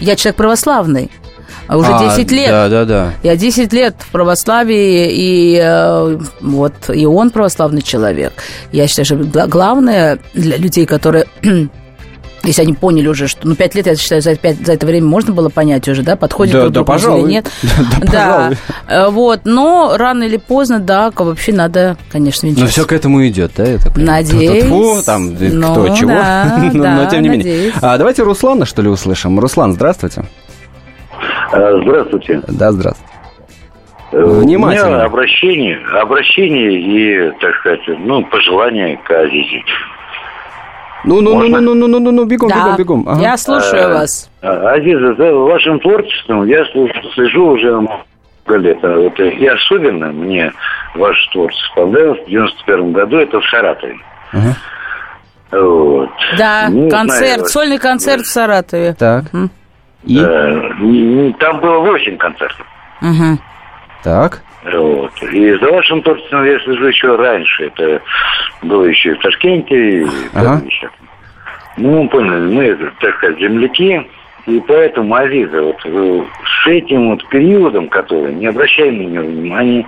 Я 0.00 0.16
человек 0.16 0.36
православный. 0.36 1.10
а 1.68 1.76
Уже 1.76 1.90
А, 1.92 2.16
10 2.16 2.30
лет. 2.32 2.48
Да, 2.50 2.68
да, 2.68 2.84
да. 2.84 3.12
Я 3.22 3.36
10 3.36 3.72
лет 3.72 3.94
в 3.98 4.10
православии, 4.10 5.10
и 5.12 5.60
э, 5.62 6.18
вот 6.40 6.74
и 6.92 7.06
он 7.06 7.30
православный 7.30 7.82
человек. 7.82 8.32
Я 8.72 8.86
считаю, 8.88 9.04
что 9.06 9.16
гла- 9.16 9.46
главное 9.46 10.18
для 10.34 10.56
людей, 10.56 10.86
которые 10.86 11.26
если 12.42 12.62
они 12.62 12.72
поняли 12.74 13.06
уже, 13.08 13.26
что, 13.28 13.46
ну, 13.46 13.54
пять 13.54 13.74
лет, 13.74 13.86
я 13.86 13.96
считаю, 13.96 14.22
за, 14.22 14.34
пять- 14.36 14.64
за 14.64 14.72
это 14.72 14.86
время 14.86 15.06
можно 15.06 15.32
было 15.34 15.48
понять 15.48 15.86
уже, 15.88 16.02
да, 16.02 16.16
подходит 16.16 16.52
Да, 16.54 16.60
друг 16.62 16.72
да, 16.72 16.74
другу 16.74 16.86
пожалуй. 16.92 17.22
или 17.22 17.30
нет. 17.30 17.50
Да, 18.00 18.06
пожалуй. 18.08 18.56
Э, 18.88 19.08
вот, 19.10 19.40
но 19.44 19.94
рано 19.96 20.24
или 20.24 20.36
поздно, 20.38 20.78
да, 20.80 21.10
вообще 21.14 21.52
надо, 21.52 21.96
конечно, 22.10 22.48
Но 22.48 22.54
венчаться. 22.54 22.72
все 22.72 22.84
к 22.86 22.92
этому 22.92 23.26
идет, 23.26 23.52
да, 23.56 23.64
я 23.64 23.78
так 23.78 23.94
понимаю? 23.94 24.24
Надеюсь. 24.24 25.04
Там 25.04 25.34
Ну, 25.38 25.72
кто 25.72 25.94
чего. 25.96 26.08
да, 26.10 26.58
но, 26.72 26.82
да, 26.82 26.94
но 26.96 27.10
тем 27.10 27.22
не 27.22 27.28
менее. 27.28 27.46
надеюсь. 27.52 27.74
А, 27.82 27.98
давайте 27.98 28.22
Руслана, 28.22 28.64
что 28.66 28.82
ли, 28.82 28.88
услышим. 28.88 29.38
Руслан, 29.38 29.72
здравствуйте. 29.72 30.24
Э, 31.52 31.80
Здравствуйте. 31.82 32.40
Да, 32.48 32.70
здравствуйте. 32.72 33.10
Э, 34.12 34.22
У 34.22 34.40
Внимательно. 34.40 34.86
меня 34.86 35.04
обращение, 35.04 35.78
обращение 36.00 36.80
и, 36.80 37.30
так 37.40 37.54
сказать, 37.60 37.80
ну, 37.98 38.24
пожелание 38.24 38.96
к 38.98 39.10
Азизе. 39.10 39.62
Ну, 41.04 41.20
ну, 41.20 41.30
ну, 41.34 41.34
Можно? 41.48 41.60
ну, 41.60 41.74
ну, 41.74 41.86
ну, 41.88 41.98
ну, 42.00 42.10
ну, 42.12 42.24
бегом, 42.24 42.48
Да, 42.50 42.56
бегом, 42.56 42.76
бегом. 42.76 43.08
Ага. 43.08 43.20
я 43.22 43.36
слушаю 43.36 43.82
Э, 43.84 43.94
вас. 43.94 44.30
А, 44.42 44.72
Азиза, 44.74 45.14
за 45.14 45.32
вашим 45.34 45.80
творчеством 45.80 46.46
я 46.46 46.62
слежу- 46.72 47.12
слежу 47.14 47.46
уже 47.46 47.72
много 47.80 48.04
лет. 48.48 48.78
А 48.84 48.96
вот, 48.96 49.18
э, 49.18 49.30
и 49.30 49.46
особенно 49.46 50.08
мне 50.12 50.52
ваше 50.94 51.30
творчество 51.32 51.82
понравилось 51.84 52.20
в 52.26 52.28
91 52.28 52.92
году, 52.92 53.16
это 53.18 53.40
в 53.40 53.44
Саратове. 53.48 53.96
Ага. 54.32 54.56
Вот. 55.52 56.10
Да, 56.38 56.68
Ну, 56.70 56.88
концерт, 56.90 57.34
знаю, 57.38 57.46
сольный 57.46 57.78
концерт 57.78 58.22
в 58.22 58.30
Саратове. 58.30 58.94
Так. 58.98 59.24
И? 60.04 60.18
э, 60.18 61.32
Там 61.40 61.60
было 61.60 61.78
8 61.80 62.16
концертов. 62.18 62.66
Мгм. 63.00 63.38
Так. 64.04 64.42
Вот. 64.64 65.10
И 65.32 65.52
за 65.58 65.70
вашим 65.70 66.02
творчеством 66.02 66.44
я 66.44 66.58
слежу 66.60 66.86
еще 66.86 67.16
раньше. 67.16 67.64
Это 67.74 68.02
было 68.62 68.84
еще 68.84 69.10
и 69.10 69.14
в 69.14 69.18
Ташкенте. 69.20 70.02
И 70.02 70.06
Ага. 70.34 70.62
еще. 70.66 70.90
Ну, 71.76 72.08
поняли, 72.08 72.52
мы, 72.52 72.76
так 73.00 73.16
сказать, 73.16 73.38
земляки. 73.38 74.06
И 74.46 74.60
поэтому, 74.66 75.14
Азиза, 75.14 75.62
вот 75.62 75.76
с 75.82 76.66
этим 76.66 77.10
вот 77.10 77.26
периодом, 77.28 77.88
который, 77.88 78.34
не 78.34 78.46
обращай 78.46 78.90
на 78.90 79.02
него 79.02 79.24
внимания, 79.24 79.86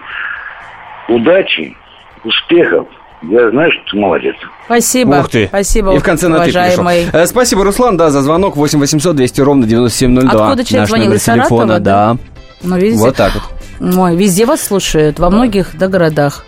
удачи, 1.08 1.76
успехов. 2.24 2.86
Я 3.22 3.50
знаю, 3.50 3.70
что 3.72 3.82
ты 3.92 3.96
молодец. 3.98 4.34
Спасибо. 4.64 5.14
Ух 5.20 5.28
ты. 5.28 5.46
Спасибо, 5.46 5.94
И 5.94 5.98
в 5.98 6.02
конце 6.02 6.28
на 6.28 6.36
ты 6.38 6.50
уважаемый. 6.50 7.04
пришел. 7.04 7.20
Э, 7.20 7.26
Спасибо, 7.26 7.64
Руслан, 7.64 7.96
да, 7.96 8.10
за 8.10 8.20
звонок. 8.20 8.56
8 8.56 8.80
800 8.80 9.14
200 9.14 9.40
ровно 9.42 9.66
9702. 9.66 10.46
Откуда 10.48 10.64
человек 10.64 10.80
Наш 10.80 10.88
звонил? 10.88 11.04
номер 11.06 11.16
Из 11.18 11.22
Саратова, 11.22 11.48
телефона, 11.48 11.78
да? 11.80 12.14
да. 12.14 12.18
Ну, 12.64 12.76
видите, 12.78 12.98
Вот 13.00 13.16
так 13.16 13.32
вот. 13.34 13.42
Ой, 13.80 14.16
везде 14.16 14.46
вас 14.46 14.60
слушают, 14.60 15.18
во 15.18 15.30
многих 15.30 15.76
да, 15.76 15.88
городах. 15.88 16.44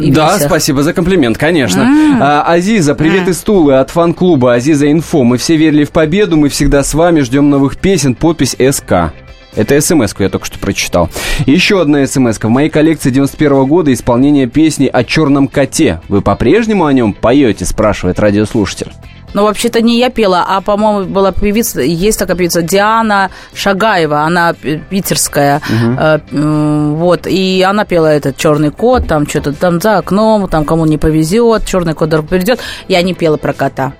и 0.00 0.10
Да, 0.10 0.34
весях. 0.34 0.48
спасибо 0.48 0.82
за 0.82 0.92
комплимент, 0.92 1.38
конечно. 1.38 1.86
А, 2.20 2.42
Азиза, 2.42 2.94
привет 2.94 3.24
М. 3.24 3.30
из 3.30 3.38
Тулы 3.40 3.74
от 3.78 3.90
фан-клуба 3.90 4.54
Азиза 4.54 4.90
Инфо. 4.90 5.24
Мы 5.24 5.36
все 5.38 5.56
верили 5.56 5.84
в 5.84 5.90
победу, 5.90 6.36
мы 6.36 6.48
всегда 6.48 6.82
с 6.82 6.94
вами, 6.94 7.20
ждем 7.20 7.50
новых 7.50 7.76
песен, 7.76 8.14
подпись 8.14 8.56
СК. 8.58 9.12
Это 9.56 9.80
смс 9.80 10.14
я 10.18 10.28
только 10.28 10.46
что 10.46 10.58
прочитал. 10.58 11.10
Еще 11.46 11.80
одна 11.80 12.04
смс 12.06 12.38
-ка. 12.38 12.48
В 12.48 12.50
моей 12.50 12.70
коллекции 12.70 13.10
91 13.10 13.66
года 13.66 13.92
исполнение 13.92 14.48
песни 14.48 14.90
о 14.92 15.04
черном 15.04 15.46
коте. 15.46 16.00
Вы 16.08 16.22
по-прежнему 16.22 16.86
о 16.86 16.92
нем 16.92 17.12
поете, 17.12 17.64
спрашивает 17.64 18.18
радиослушатель. 18.18 18.90
Ну, 19.34 19.42
вообще-то 19.42 19.80
не 19.82 19.98
я 19.98 20.10
пела, 20.10 20.44
а, 20.48 20.60
по-моему, 20.60 21.06
была 21.12 21.32
певица, 21.32 21.80
есть 21.82 22.18
такая 22.18 22.36
певица 22.36 22.62
Диана 22.62 23.30
Шагаева, 23.54 24.20
она 24.22 24.52
пи- 24.54 24.80
питерская, 24.88 25.60
э, 25.98 26.18
м, 26.32 26.94
вот, 26.94 27.26
и 27.26 27.62
она 27.68 27.84
пела 27.84 28.06
этот 28.06 28.36
черный 28.36 28.70
кот, 28.70 29.06
там 29.08 29.26
что-то 29.28 29.52
там 29.52 29.80
за 29.80 29.98
окном, 29.98 30.48
там 30.48 30.64
кому 30.64 30.86
не 30.86 30.98
повезет, 30.98 31.66
черный 31.66 31.94
кот 31.94 32.08
дорогу 32.08 32.28
придет, 32.28 32.60
я 32.88 33.02
не 33.02 33.12
пела 33.14 33.36
про 33.36 33.52
кота. 33.52 33.92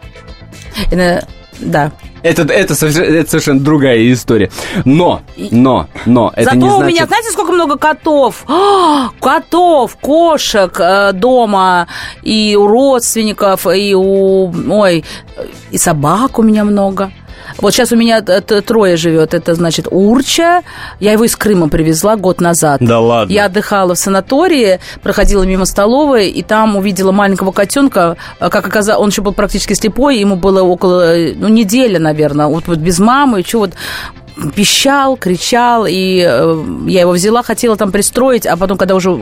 Да. 1.61 1.93
Это, 2.23 2.43
это, 2.43 2.75
совершенно, 2.75 3.05
это 3.05 3.31
совершенно 3.31 3.61
другая 3.61 4.13
история. 4.13 4.51
Но, 4.85 5.21
но, 5.51 5.89
но, 6.07 6.33
это 6.35 6.45
Зато 6.45 6.57
не 6.57 6.65
у 6.65 6.77
значит... 6.77 6.95
меня, 6.95 7.07
знаете, 7.07 7.31
сколько 7.31 7.53
много 7.53 7.77
котов? 7.77 8.45
А, 8.49 9.11
котов, 9.21 9.97
кошек 9.97 10.75
э, 10.81 11.13
дома, 11.13 11.87
и 12.23 12.57
у 12.57 12.67
родственников, 12.67 13.67
и 13.67 13.95
у... 13.95 14.53
Ой, 14.71 15.05
и 15.71 15.79
собак 15.79 16.39
у 16.39 16.43
меня 16.43 16.65
много. 16.65 17.13
Вот 17.59 17.73
сейчас 17.73 17.93
у 17.93 17.97
меня 17.97 18.21
трое 18.23 18.97
живет. 18.97 19.35
Это, 19.35 19.55
значит, 19.55 19.87
Урча. 19.91 20.63
Я 21.01 21.13
его 21.13 21.25
из 21.25 21.37
Крыма 21.37 21.69
привезла 21.69 22.17
год 22.17 22.41
назад. 22.41 22.81
Да 22.81 23.01
ладно? 23.01 23.33
Я 23.33 23.47
отдыхала 23.47 23.95
в 23.95 23.99
санатории, 23.99 24.81
проходила 25.03 25.43
мимо 25.45 25.65
столовой, 25.65 26.29
и 26.29 26.43
там 26.43 26.77
увидела 26.77 27.13
маленького 27.13 27.53
котенка. 27.53 28.17
А, 28.39 28.51
Как 28.51 28.67
оказалось, 28.67 29.03
он 29.03 29.09
еще 29.11 29.23
был 29.23 29.33
практически 29.33 29.75
слепой, 29.75 30.19
ему 30.19 30.37
было 30.37 30.63
около, 30.63 31.17
э, 31.17 31.35
ну, 31.35 31.49
недели, 31.49 31.99
наверное, 31.99 32.47
вот, 32.47 32.67
вот 32.67 32.79
без 32.79 32.99
мамы, 32.99 33.43
что 33.47 33.61
вот 33.61 33.73
пищал, 34.55 35.17
кричал, 35.17 35.87
и 35.89 36.25
э, 36.27 36.65
я 36.87 37.03
его 37.03 37.13
взяла, 37.13 37.43
хотела 37.43 37.77
там 37.77 37.93
пристроить, 37.93 38.47
а 38.47 38.57
потом, 38.57 38.77
когда 38.77 38.95
уже 38.95 39.17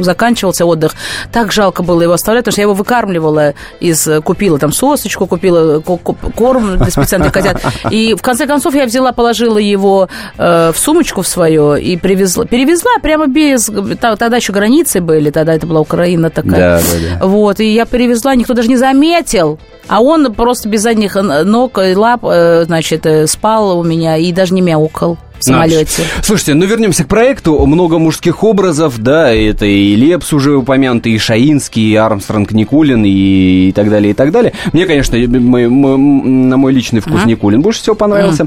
заканчивался 0.00 0.64
отдых, 0.64 0.94
так 1.32 1.52
жалко 1.52 1.82
было 1.82 2.02
его 2.02 2.12
оставлять, 2.14 2.44
потому 2.44 2.52
что 2.52 2.60
я 2.60 2.64
его 2.64 2.74
выкармливала 2.74 3.54
из, 3.80 4.08
купила 4.24 4.58
там 4.58 4.72
сосочку, 4.72 5.26
купила 5.26 5.80
ко- 5.80 5.96
корм 6.36 6.78
для 6.78 6.90
специальных 6.90 7.32
котят, 7.32 7.60
и 7.90 8.14
в 8.14 8.22
конце 8.22 8.46
концов 8.46 8.74
я 8.74 8.86
взяла, 8.86 9.12
положила 9.12 9.58
его 9.58 10.08
э, 10.38 10.72
в 10.74 10.78
сумочку 10.78 11.22
в 11.22 11.28
свою 11.28 11.74
и 11.74 11.96
привезла, 11.96 12.46
перевезла 12.46 12.92
прямо 13.02 13.26
без, 13.26 13.70
тогда 14.00 14.36
еще 14.36 14.52
границы 14.52 15.00
были, 15.00 15.30
тогда 15.30 15.54
это 15.54 15.66
была 15.66 15.80
Украина 15.80 16.30
такая. 16.30 16.52
Да, 16.52 16.78
да, 16.80 17.18
да. 17.20 17.26
Вот, 17.26 17.60
и 17.60 17.66
я 17.72 17.84
перевезла, 17.84 18.34
никто 18.34 18.54
даже 18.54 18.68
не 18.68 18.76
заметил. 18.76 19.58
А 19.88 20.00
он 20.00 20.32
просто 20.34 20.68
без 20.68 20.82
задних 20.82 21.14
ног 21.16 21.78
и 21.78 21.94
лап, 21.94 22.24
э, 22.24 22.64
значит, 22.64 23.04
э, 23.06 23.26
спал 23.26 23.78
у 23.78 23.84
меня 23.84 24.16
и 24.16 24.32
даже 24.32 24.54
не 24.54 24.62
мяукал 24.62 25.18
в 25.38 25.44
самолете. 25.44 26.04
Слушайте, 26.22 26.54
ну 26.54 26.64
вернемся 26.64 27.04
к 27.04 27.08
проекту. 27.08 27.64
Много 27.66 27.98
мужских 27.98 28.42
образов, 28.44 28.98
да, 28.98 29.30
это 29.30 29.66
и 29.66 29.94
Лепс 29.94 30.32
уже 30.32 30.56
упомянутый, 30.56 31.12
и 31.12 31.18
Шаинский, 31.18 31.92
и 31.92 31.96
Армстронг 31.96 32.52
Никулин, 32.52 33.04
и, 33.04 33.68
и 33.68 33.72
так 33.72 33.90
далее, 33.90 34.12
и 34.12 34.14
так 34.14 34.30
далее. 34.32 34.54
Мне, 34.72 34.86
конечно, 34.86 35.18
мой- 35.18 35.68
мой- 35.68 35.98
на 35.98 36.56
мой 36.56 36.72
личный 36.72 37.00
вкус 37.00 37.24
Никулин 37.26 37.60
больше 37.60 37.82
всего 37.82 37.94
понравился. 37.94 38.46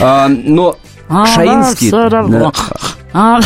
А, 0.00 0.28
но 0.28 0.76
А, 1.08 1.24
Шаинский... 1.26 1.88
всё 1.88 2.08
равно. 2.08 2.52
А, 3.12 3.40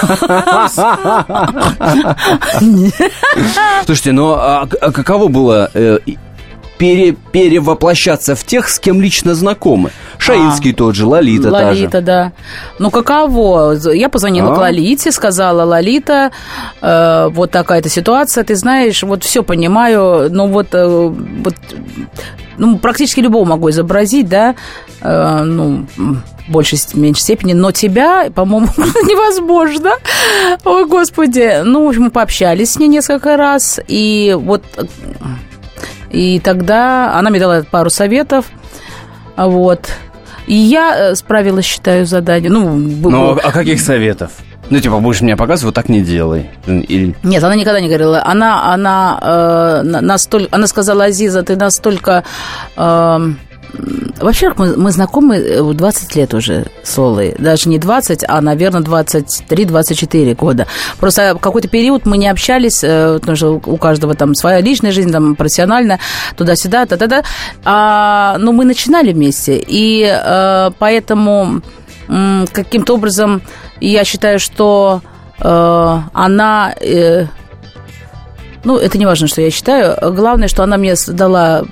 Слушайте, 3.84 4.12
ну 4.12 4.32
а, 4.32 4.68
а 4.80 4.92
каково 4.92 5.28
было 5.28 5.70
э, 5.74 5.98
пере- 6.78 7.16
перевоплощаться 7.32 8.34
в 8.34 8.44
тех, 8.44 8.68
с 8.68 8.78
кем 8.78 9.00
лично 9.02 9.34
знакомы? 9.34 9.90
Шаинский 10.18 10.72
тот 10.72 10.94
же, 10.94 11.06
Лолита, 11.06 11.50
та 11.50 11.74
же. 11.74 11.80
Лолита, 11.80 12.00
да. 12.00 12.32
Ну, 12.78 12.90
каково? 12.90 13.74
Я 13.92 14.08
позвонила 14.08 14.52
А? 14.52 14.54
к 14.54 14.58
Лолите, 14.58 15.12
сказала, 15.12 15.64
Лолита, 15.64 16.30
э, 16.80 17.28
вот 17.32 17.50
такая-то 17.50 17.88
ситуация, 17.88 18.44
ты 18.44 18.54
знаешь, 18.54 19.02
вот 19.02 19.24
все 19.24 19.42
понимаю, 19.42 20.28
но 20.30 20.46
вот, 20.46 20.68
э, 20.72 20.86
вот 20.86 21.54
ну, 22.56 22.78
практически 22.78 23.20
любого 23.20 23.44
могу 23.44 23.70
изобразить, 23.70 24.28
да, 24.28 24.54
э, 25.00 25.42
ну, 25.44 25.86
большей, 26.48 26.78
меньшей 26.94 27.20
степени, 27.20 27.52
но 27.52 27.70
тебя, 27.72 28.30
по-моему, 28.34 28.68
невозможно. 28.76 29.92
Ой, 30.64 30.86
господи. 30.86 31.62
Ну, 31.64 31.84
в 31.84 31.88
общем, 31.88 32.04
мы 32.04 32.10
пообщались 32.10 32.72
с 32.72 32.78
ней 32.78 32.88
несколько 32.88 33.36
раз, 33.36 33.80
и 33.86 34.36
вот... 34.38 34.64
И 36.10 36.40
тогда 36.40 37.14
она 37.18 37.30
мне 37.30 37.40
дала 37.40 37.62
пару 37.70 37.90
советов, 37.90 38.46
вот. 39.36 39.88
И 40.46 40.54
я 40.54 41.10
э, 41.10 41.14
справилась, 41.14 41.66
считаю, 41.66 42.06
задание. 42.06 42.50
Ну, 42.50 42.74
Ну, 42.76 43.32
а 43.42 43.52
каких 43.52 43.80
советов? 43.80 44.30
Ну, 44.70 44.80
типа, 44.80 44.98
будешь 44.98 45.20
меня 45.20 45.36
показывать, 45.36 45.64
вот 45.64 45.74
так 45.74 45.88
не 45.88 46.00
делай. 46.02 46.50
Или... 46.66 47.14
Нет, 47.22 47.42
она 47.44 47.54
никогда 47.54 47.80
не 47.80 47.88
говорила. 47.88 48.22
Она, 48.24 48.72
она, 48.72 49.18
э, 49.22 49.82
на- 49.82 50.00
настолько, 50.00 50.48
она 50.54 50.66
сказала, 50.66 51.04
Азиза, 51.04 51.42
ты 51.42 51.56
настолько... 51.56 52.24
э, 52.76 53.18
Вообще, 54.20 54.52
мы, 54.56 54.76
мы 54.76 54.90
знакомы 54.90 55.36
э, 55.36 55.62
20 55.62 56.16
лет 56.16 56.34
уже 56.34 56.66
с 56.82 56.98
Олой. 56.98 57.34
Даже 57.38 57.68
не 57.68 57.78
20, 57.78 58.24
а, 58.26 58.40
наверное, 58.40 58.82
23-24 58.82 60.34
года. 60.34 60.66
Просто 60.98 61.36
какой-то 61.40 61.68
период 61.68 62.06
мы 62.06 62.18
не 62.18 62.28
общались, 62.28 62.82
э, 62.82 63.18
потому 63.20 63.36
что 63.36 63.60
у 63.64 63.76
каждого 63.76 64.14
там 64.14 64.34
своя 64.34 64.60
личная 64.60 64.90
жизнь, 64.90 65.12
там 65.12 65.36
профессиональная, 65.36 66.00
туда-сюда, 66.36 66.86
та-та-та. 66.86 67.22
А, 67.64 68.36
но 68.38 68.52
мы 68.52 68.64
начинали 68.64 69.12
вместе. 69.12 69.62
И 69.66 70.04
э, 70.04 70.70
поэтому 70.78 71.62
каким-то 72.52 72.94
образом 72.94 73.42
я 73.80 74.04
считаю, 74.04 74.40
что 74.40 75.02
э, 75.40 75.98
она... 76.12 76.74
э, 76.80 77.26
ну, 78.64 78.76
это 78.76 78.98
не 78.98 79.06
важно, 79.06 79.26
что 79.28 79.40
я 79.40 79.50
считаю. 79.50 79.96
Главное, 80.12 80.48
что 80.48 80.62
она 80.62 80.76
мне 80.76 80.94
дала 81.08 81.64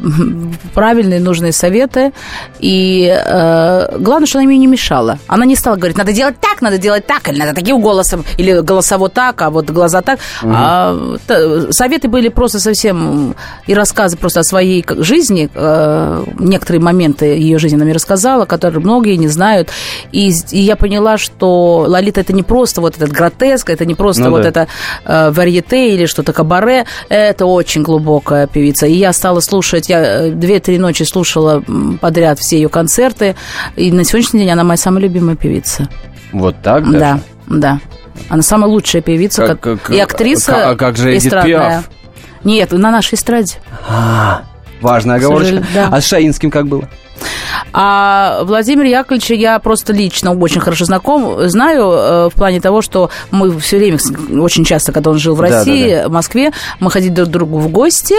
правильные, 0.74 1.20
нужные 1.20 1.52
советы. 1.52 2.12
И 2.60 3.06
э, 3.08 3.96
главное, 3.98 4.26
что 4.26 4.38
она 4.38 4.46
мне 4.46 4.58
не 4.58 4.66
мешала. 4.66 5.18
Она 5.26 5.44
не 5.44 5.56
стала 5.56 5.76
говорить, 5.76 5.96
надо 5.96 6.12
делать 6.12 6.36
так, 6.40 6.60
надо 6.62 6.78
делать 6.78 7.06
так, 7.06 7.28
или 7.28 7.38
надо 7.38 7.54
таким 7.54 7.80
голосом, 7.80 8.24
или 8.38 8.60
голосово 8.60 9.08
так, 9.08 9.40
а 9.42 9.50
вот 9.50 9.70
глаза 9.70 10.02
так. 10.02 10.18
А, 10.44 11.16
та- 11.26 11.72
советы 11.72 12.08
были 12.08 12.28
просто 12.28 12.60
совсем... 12.60 13.34
И 13.66 13.74
рассказы 13.74 14.16
просто 14.16 14.40
о 14.40 14.44
своей 14.44 14.84
жизни. 14.98 15.48
э, 15.54 16.24
некоторые 16.38 16.80
моменты 16.82 17.26
ее 17.26 17.58
жизни 17.58 17.76
она 17.76 17.84
мне 17.84 17.94
рассказала, 17.94 18.44
которые 18.44 18.80
многие 18.80 19.16
не 19.16 19.28
знают. 19.28 19.70
И, 20.12 20.32
и 20.50 20.60
я 20.60 20.76
поняла, 20.76 21.18
что 21.18 21.86
Лолита 21.88 22.20
это 22.20 22.32
не 22.32 22.42
просто 22.42 22.80
вот 22.80 22.96
этот 22.96 23.10
гротеск, 23.12 23.70
это 23.70 23.84
не 23.84 23.94
просто 23.94 24.24
Ну 24.24 24.30
вот 24.30 24.42
да. 24.42 24.48
это 24.48 24.68
э, 25.04 25.30
варьете 25.30 25.90
или 25.94 26.06
что-то 26.06 26.32
кабаре. 26.32 26.75
Это 27.08 27.46
очень 27.46 27.82
глубокая 27.82 28.46
певица. 28.46 28.86
И 28.86 28.92
я 28.94 29.12
стала 29.12 29.40
слушать, 29.40 29.88
я 29.88 30.00
э, 30.26 30.30
две-три 30.30 30.78
ночи 30.78 31.04
слушала 31.04 31.62
подряд 32.00 32.38
все 32.38 32.56
ее 32.56 32.68
концерты. 32.68 33.36
И 33.76 33.90
на 33.92 34.04
сегодняшний 34.04 34.40
день 34.40 34.50
она 34.50 34.64
моя 34.64 34.76
самая 34.76 35.02
любимая 35.02 35.36
певица. 35.36 35.88
Вот 36.32 36.56
так 36.62 36.84
даже? 36.84 36.98
Да, 36.98 37.20
да. 37.46 37.80
Она 38.28 38.42
самая 38.42 38.68
лучшая 38.70 39.02
певица 39.02 39.46
Как- 39.46 39.60
как- 39.60 39.90
и 39.90 39.98
актриса 40.00 40.68
а- 40.68 40.70
а 40.72 40.76
как 40.76 40.96
же 40.96 41.16
Эдит. 41.16 41.32
Пиаф? 41.44 41.88
Нет, 42.44 42.72
на 42.72 42.90
нашей 42.90 43.14
эстраде. 43.14 43.54
Важная 44.80 45.16
оговорочка. 45.16 45.64
да. 45.74 45.88
А 45.90 46.00
с 46.00 46.06
Шаинским 46.06 46.50
как 46.50 46.66
было? 46.66 46.88
А 47.72 48.42
Владимир 48.44 48.84
Яковлевича 48.86 49.34
я 49.34 49.58
просто 49.58 49.92
лично 49.92 50.32
очень 50.32 50.60
хорошо 50.60 50.84
знаком, 50.84 51.48
знаю 51.48 51.90
э, 51.90 52.28
в 52.30 52.34
плане 52.34 52.60
того, 52.60 52.80
что 52.82 53.10
мы 53.30 53.58
все 53.58 53.78
время, 53.78 53.98
очень 54.40 54.64
часто, 54.64 54.92
когда 54.92 55.10
он 55.10 55.18
жил 55.18 55.34
в 55.34 55.40
Да, 55.40 55.48
России, 55.48 55.94
да, 55.94 56.08
в 56.08 56.12
Москве, 56.12 56.52
мы 56.80 56.90
ходили 56.90 57.12
друг 57.12 57.28
к 57.28 57.32
другу 57.32 57.58
в 57.58 57.68
гости. 57.68 58.14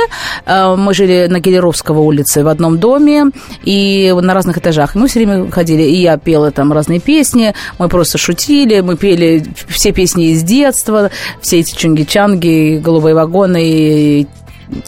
Э, 0.46 0.76
Мы 0.76 0.94
жили 0.94 1.28
на 1.30 1.40
Гелеровского 1.40 2.00
улице 2.00 2.44
в 2.44 2.48
одном 2.48 2.78
доме 2.78 3.26
и 3.64 4.14
на 4.20 4.34
разных 4.34 4.58
этажах. 4.58 4.96
Мы 4.96 5.08
все 5.08 5.20
время 5.20 5.50
ходили, 5.50 5.84
и 5.84 6.02
я 6.02 6.18
пела 6.18 6.52
там 6.52 6.72
разные 6.72 7.00
песни, 7.00 7.54
мы 7.80 7.90
просто 7.90 8.18
шутили, 8.18 8.82
мы 8.82 8.96
пели 8.96 9.46
все 9.68 9.92
песни 9.92 10.32
из 10.32 10.44
детства, 10.44 11.10
все 11.42 11.60
эти 11.60 11.76
чунги-чанги, 11.76 12.80
голубые 12.80 13.16
вагоны, 13.16 13.64
и 13.64 14.28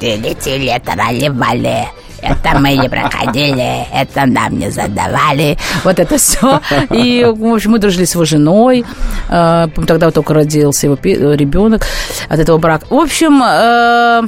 Летели, 0.02 0.78
трали-вали. 0.86 1.88
Это 2.21 2.60
мы 2.60 2.75
не 2.77 2.89
проходили, 2.89 3.86
это 3.93 4.25
нам 4.25 4.58
не 4.60 4.69
задавали. 4.71 5.58
вот 5.84 5.99
это 5.99 6.17
все. 6.17 6.62
И, 6.91 7.25
в 7.25 7.45
общем, 7.53 7.71
мы 7.71 7.79
дружили 7.79 8.05
с 8.05 8.13
его 8.15 8.25
женой. 8.25 8.86
Э, 9.29 9.67
Тогда 9.88 10.12
только 10.12 10.34
родился 10.34 10.88
его 10.88 10.97
ребенок 11.36 11.86
от 12.27 12.39
этого 12.39 12.58
брака. 12.58 12.86
В 12.89 12.95
общем, 12.99 13.41
э, 13.43 14.21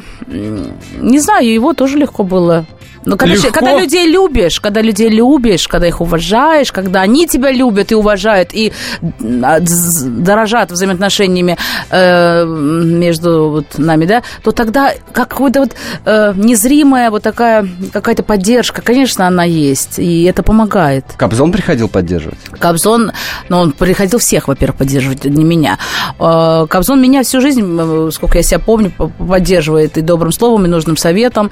не 1.00 1.20
знаю, 1.20 1.52
его 1.52 1.74
тоже 1.74 1.98
легко 1.98 2.24
было. 2.24 2.66
Но 3.06 3.18
когда, 3.18 3.36
Легко? 3.36 3.52
когда 3.52 3.80
людей 3.80 4.08
любишь, 4.08 4.60
когда 4.60 4.82
людей 4.82 5.10
любишь, 5.10 5.68
когда 5.68 5.88
их 5.88 6.02
уважаешь, 6.02 6.72
когда 6.72 7.02
они 7.02 7.28
тебя 7.28 7.52
любят 7.52 7.92
и 7.92 7.96
уважают, 7.96 8.54
и 8.54 8.72
а, 9.44 9.60
дорожат 9.60 10.72
взаимоотношениями 10.72 11.58
э, 11.90 12.46
между 12.46 13.50
вот 13.50 13.78
нами, 13.78 14.06
да, 14.06 14.24
то 14.44 14.52
тогда 14.52 14.94
какая-то 15.12 15.62
вот 15.62 15.72
э, 16.06 16.34
незримая 16.36 17.10
вот 17.10 17.24
такая 17.24 17.68
какая-то 17.92 18.24
поддержка, 18.24 18.82
конечно, 18.82 19.28
она 19.28 19.44
есть, 19.44 19.98
и 19.98 20.24
это 20.24 20.44
помогает. 20.44 21.06
Кобзон 21.18 21.52
приходил 21.52 21.88
поддерживать? 21.88 22.40
Кобзон, 22.60 23.12
ну, 23.50 23.58
он 23.58 23.72
приходил 23.72 24.20
всех, 24.20 24.48
во-первых, 24.48 24.78
поддерживать, 24.78 25.26
не 25.26 25.44
меня. 25.44 25.78
Э, 26.20 26.68
Кобзон 26.70 27.02
меня 27.02 27.24
всю 27.24 27.42
жизнь, 27.42 27.78
э, 27.80 28.10
сколько 28.12 28.38
я 28.38 28.44
себя 28.44 28.60
помню, 28.60 28.92
поддерживает 28.92 29.98
и 29.98 30.02
добрым 30.02 30.32
словом, 30.32 30.66
и 30.66 30.70
нужным 30.70 30.98
советом. 30.98 31.52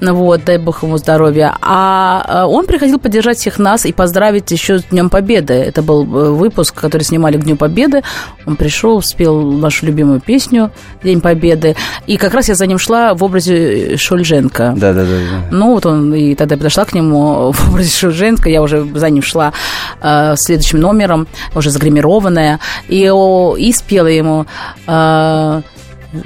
Ну 0.00 0.14
Вот, 0.14 0.44
дай 0.44 0.58
бог 0.58 0.82
крепкого 0.86 0.88
ему 0.88 0.98
здоровья. 0.98 1.54
А 1.60 2.24
э, 2.26 2.44
он 2.44 2.66
приходил 2.66 2.98
поддержать 2.98 3.38
всех 3.38 3.58
нас 3.58 3.86
и 3.86 3.92
поздравить 3.92 4.50
еще 4.50 4.78
с 4.78 4.84
Днем 4.84 5.10
Победы. 5.10 5.54
Это 5.54 5.82
был 5.82 6.02
э, 6.04 6.30
выпуск, 6.30 6.74
который 6.74 7.02
снимали 7.02 7.36
к 7.36 7.44
Дню 7.44 7.56
Победы. 7.56 8.02
Он 8.46 8.56
пришел, 8.56 9.02
спел 9.02 9.40
нашу 9.42 9.86
любимую 9.86 10.20
песню 10.20 10.70
День 11.02 11.20
Победы. 11.20 11.76
И 12.06 12.16
как 12.16 12.34
раз 12.34 12.48
я 12.48 12.54
за 12.54 12.66
ним 12.66 12.78
шла 12.78 13.14
в 13.14 13.24
образе 13.24 13.96
Шульженко. 13.96 14.74
Да, 14.76 14.92
да, 14.92 15.02
да. 15.02 15.48
Ну, 15.50 15.74
вот 15.74 15.86
он, 15.86 16.14
и 16.14 16.34
тогда 16.34 16.54
я 16.54 16.58
подошла 16.58 16.84
к 16.84 16.94
нему 16.94 17.52
в 17.52 17.68
образе 17.70 17.90
Шульженко, 17.90 18.48
я 18.48 18.62
уже 18.62 18.86
за 18.94 19.10
ним 19.10 19.22
шла 19.22 19.52
э, 20.00 20.34
следующим 20.36 20.80
номером, 20.80 21.26
уже 21.54 21.70
загримированная, 21.70 22.60
и, 22.88 23.10
о, 23.10 23.56
и 23.56 23.72
спела 23.72 24.08
ему, 24.08 24.46
э, 24.86 25.62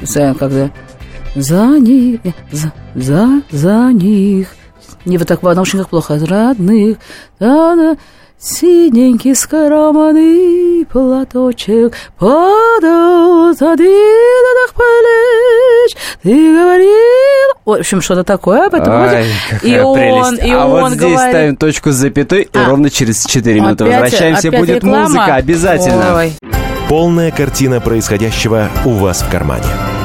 за, 0.02 0.34
как 0.38 0.52
за, 1.34 1.78
них, 1.78 2.20
за, 2.52 2.72
за, 2.94 3.42
за 3.50 3.92
них. 3.92 4.48
Не 5.04 5.18
вот 5.18 5.28
так 5.28 5.42
в 5.42 5.54
наушниках 5.54 5.88
плохо, 5.88 6.18
родных, 6.18 6.98
да, 7.38 7.74
да, 7.76 7.96
Синенький 8.42 9.34
скороманный 9.34 10.86
платочек 10.86 11.94
падал 12.18 13.52
за 13.52 13.76
дедах 13.76 14.74
плеч. 14.74 15.96
Ты 16.22 16.56
говорил... 16.56 17.54
В 17.66 17.72
общем, 17.72 18.00
что-то 18.00 18.24
такое. 18.24 18.70
Поэтому 18.70 18.96
Ай, 18.96 19.26
и 19.62 19.74
какая 19.74 19.84
он, 19.84 19.94
прелесть. 19.94 20.46
и 20.46 20.50
а 20.52 20.66
он 20.66 20.80
вот 20.80 20.92
здесь 20.92 21.00
говорит... 21.02 21.30
ставим 21.30 21.56
точку 21.56 21.90
с 21.90 21.96
запятой, 21.96 22.42
и 22.44 22.58
А. 22.58 22.64
ровно 22.64 22.88
через 22.88 23.26
4 23.26 23.60
минуты 23.60 23.84
Опять- 23.84 24.00
возвращаемся. 24.00 24.48
опять 24.48 24.60
Будет 24.60 24.76
реклама? 24.76 25.02
музыка, 25.02 25.34
обязательно. 25.34 26.16
Ой. 26.16 26.32
Полная 26.88 27.30
картина 27.30 27.80
происходящего 27.80 28.70
у 28.86 28.90
вас 28.92 29.20
в 29.20 29.30
кармане. 29.30 29.66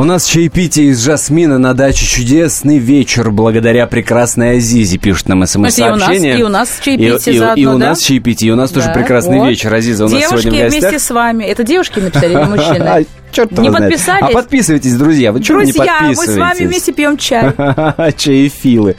У 0.00 0.04
нас 0.04 0.24
чаепитие 0.24 0.86
из 0.86 1.04
Жасмина 1.04 1.58
на 1.58 1.74
даче 1.74 2.06
чудесный 2.06 2.78
вечер 2.78 3.30
благодаря 3.30 3.86
прекрасной 3.86 4.56
Азизе, 4.56 4.96
пишет 4.96 5.28
нам 5.28 5.46
смс-сообщение. 5.46 6.38
и 6.38 6.42
у 6.42 6.48
нас 6.48 6.70
чаепитие 6.82 7.34
и, 7.34 7.36
и- 7.36 7.38
заодно, 7.38 7.62
и 7.62 7.66
у 7.66 7.78
да? 7.78 7.88
нас 7.90 8.00
чаепитие, 8.00 8.48
и 8.48 8.52
у 8.52 8.56
нас 8.56 8.70
тоже 8.70 8.86
Да, 8.86 8.94
прекрасный 8.94 9.40
вот. 9.40 9.50
вечер. 9.50 9.74
Азиза 9.74 10.06
у 10.06 10.08
нас 10.08 10.18
Девушки 10.18 10.40
сегодня 10.44 10.60
в 10.60 10.62
гостях. 10.70 10.80
вместе 10.90 11.06
с 11.06 11.10
вами. 11.10 11.44
Это 11.44 11.64
девушки 11.64 11.98
написали 11.98 12.32
или 12.32 12.44
мужчины? 12.44 13.06
Черт 13.30 13.50
Не 13.52 13.68
знает. 13.68 13.88
подписались? 13.90 14.22
А 14.22 14.32
подписывайтесь, 14.32 14.94
друзья. 14.94 15.32
Вы 15.32 15.42
чего 15.42 15.60
не 15.60 15.70
Друзья, 15.70 15.98
мы 16.00 16.14
подписываетесь? 16.14 16.34
с 16.34 16.38
вами 16.38 16.66
вместе 16.66 16.92
пьем 16.94 17.16
чай. 17.18 17.52
Чаефилы. 18.16 18.96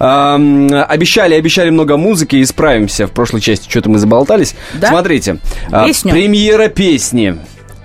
Обещали, 0.00 1.34
обещали 1.34 1.70
много 1.70 1.96
музыки, 1.96 2.42
исправимся. 2.42 3.06
В 3.06 3.12
прошлой 3.12 3.40
части 3.40 3.70
что-то 3.70 3.90
мы 3.90 4.00
заболтались. 4.00 4.56
Смотрите, 4.84 5.38
а, 5.70 5.86
Песню? 5.86 6.10
премьера 6.10 6.66
песни. 6.66 7.38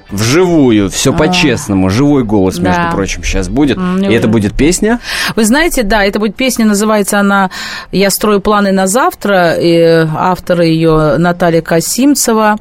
Вживую, 0.09 0.89
все 0.89 1.11
по-честному, 1.13 1.89
живой 1.89 2.23
голос, 2.23 2.59
между 2.59 2.83
Да. 2.83 2.91
прочим, 2.91 3.23
сейчас 3.23 3.49
будет. 3.49 3.77
И 3.77 4.05
это 4.13 4.27
будет 4.27 4.53
песня. 4.53 4.99
Вы 5.35 5.43
знаете, 5.45 5.83
да, 5.83 6.03
это 6.05 6.19
будет 6.19 6.35
песня, 6.35 6.65
называется 6.65 7.19
она 7.19 7.49
«Я 7.91 8.09
строю 8.09 8.39
планы 8.39 8.71
на 8.71 8.87
завтра», 8.87 9.53
и 9.53 10.07
автор 10.15 10.61
ее 10.61 11.17
Наталья 11.17 11.61
Касимцева, 11.61 12.57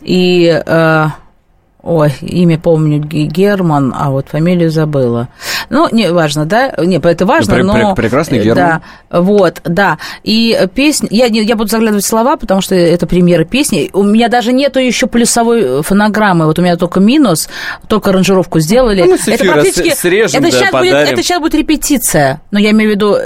и, 0.00 0.62
э, 0.64 1.06
ой, 1.86 2.12
имя 2.20 2.58
помню, 2.58 2.98
Ге- 3.00 3.24
Герман, 3.26 3.94
а 3.96 4.10
вот 4.10 4.26
фамилию 4.28 4.70
забыла. 4.70 5.28
Ну, 5.70 5.88
не 5.92 6.10
важно, 6.12 6.44
да? 6.46 6.72
Не, 6.78 6.96
это 6.96 7.24
важно, 7.26 7.54
Пре- 7.54 7.62
но... 7.62 7.76
пре- 7.92 7.94
прекрасный 7.94 8.38
э, 8.38 8.42
Герман. 8.42 8.80
Да, 9.10 9.20
вот, 9.20 9.60
да. 9.64 9.98
И 10.24 10.58
песня... 10.74 11.08
Я, 11.10 11.28
не- 11.28 11.42
я 11.42 11.56
буду 11.56 11.70
заглядывать 11.70 12.04
слова, 12.04 12.36
потому 12.36 12.60
что 12.60 12.74
это 12.74 13.06
премьера 13.06 13.44
песни. 13.44 13.90
У 13.92 14.02
меня 14.02 14.28
даже 14.28 14.52
нету 14.52 14.78
еще 14.80 15.06
плюсовой 15.06 15.82
фонограммы. 15.82 16.46
Вот 16.46 16.58
у 16.58 16.62
меня 16.62 16.76
только 16.76 17.00
минус, 17.00 17.48
только 17.88 18.10
аранжировку 18.10 18.60
сделали. 18.60 19.02
Ну, 19.02 19.16
эфира 19.16 19.62
с- 19.62 19.98
срежем, 20.00 20.40
это 20.42 20.50
да, 20.52 20.58
сейчас 20.58 20.70
будет, 20.72 20.92
подарим. 20.92 21.12
это 21.12 21.22
сейчас 21.22 21.40
будет 21.40 21.54
репетиция. 21.54 22.40
Но 22.50 22.58
я 22.58 22.70
имею 22.72 22.90
в 22.90 22.94
виду, 22.94 23.16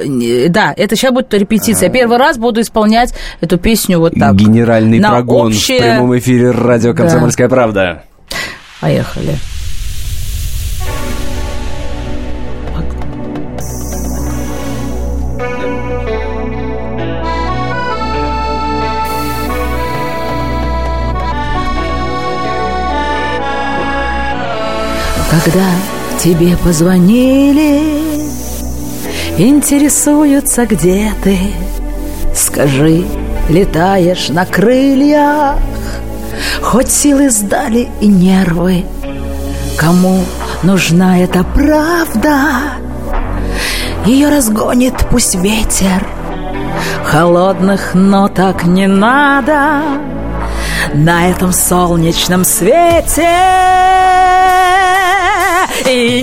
да, 0.51 0.75
это 0.77 0.97
сейчас 0.97 1.13
будет 1.13 1.33
репетиция. 1.35 1.89
Первый 1.89 2.19
раз 2.19 2.39
буду 2.39 2.61
исполнять 2.61 3.15
эту 3.41 3.59
песню 3.59 3.99
вот 3.99 4.15
так. 4.19 4.35
Генеральный 4.35 5.01
прогон 5.01 5.49
общее- 5.49 5.79
в 5.79 5.83
прямом 5.83 6.19
эфире 6.19 6.51
радио 6.51 6.93
Да. 6.93 6.99
«Комсомольская 6.99 7.49
правда». 7.49 8.03
Поехали. 8.81 9.39
Когда 25.31 25.67
тебе 26.19 26.57
позвонили, 26.57 27.83
интересуются, 29.39 30.67
где 30.67 31.13
ты, 31.23 31.39
скажи, 32.35 33.05
летаешь 33.49 34.29
на 34.29 34.45
крыльях, 34.45 35.57
хоть 36.63 36.91
силы 36.91 37.31
сдали 37.31 37.89
и 38.01 38.07
нервы, 38.07 38.85
кому 39.79 40.25
нужна 40.63 41.19
эта 41.19 41.45
правда, 41.45 42.39
ее 44.05 44.29
разгонит 44.29 44.95
пусть 45.11 45.35
ветер, 45.35 46.07
холодных 47.05 47.95
ноток 47.95 48.65
не 48.65 48.87
надо. 48.87 49.83
На 50.95 51.29
этом 51.29 51.53
солнечном 51.53 52.45
свете. 52.45 53.29
И 55.87 56.23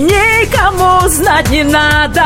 никому 0.78 1.08
знать 1.08 1.50
не 1.50 1.62
надо, 1.64 2.24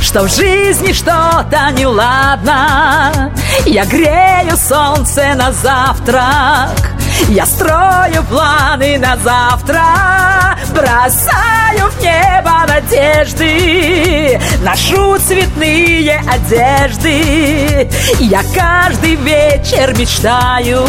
что 0.00 0.22
в 0.22 0.28
жизни 0.28 0.92
что-то 0.92 1.70
неладно. 1.72 3.32
Я 3.64 3.84
грею 3.84 4.56
солнце 4.56 5.34
на 5.34 5.52
завтрак, 5.52 6.92
я 7.28 7.46
строю 7.46 8.22
планы 8.28 8.98
на 8.98 9.16
завтра, 9.16 10.56
бросаю 10.70 11.90
в 11.90 12.00
небо 12.02 12.66
надежды, 12.66 14.40
ношу 14.62 15.18
цветные 15.18 16.22
одежды. 16.28 17.88
Я 18.20 18.42
каждый 18.54 19.16
вечер 19.16 19.96
мечтаю, 19.96 20.82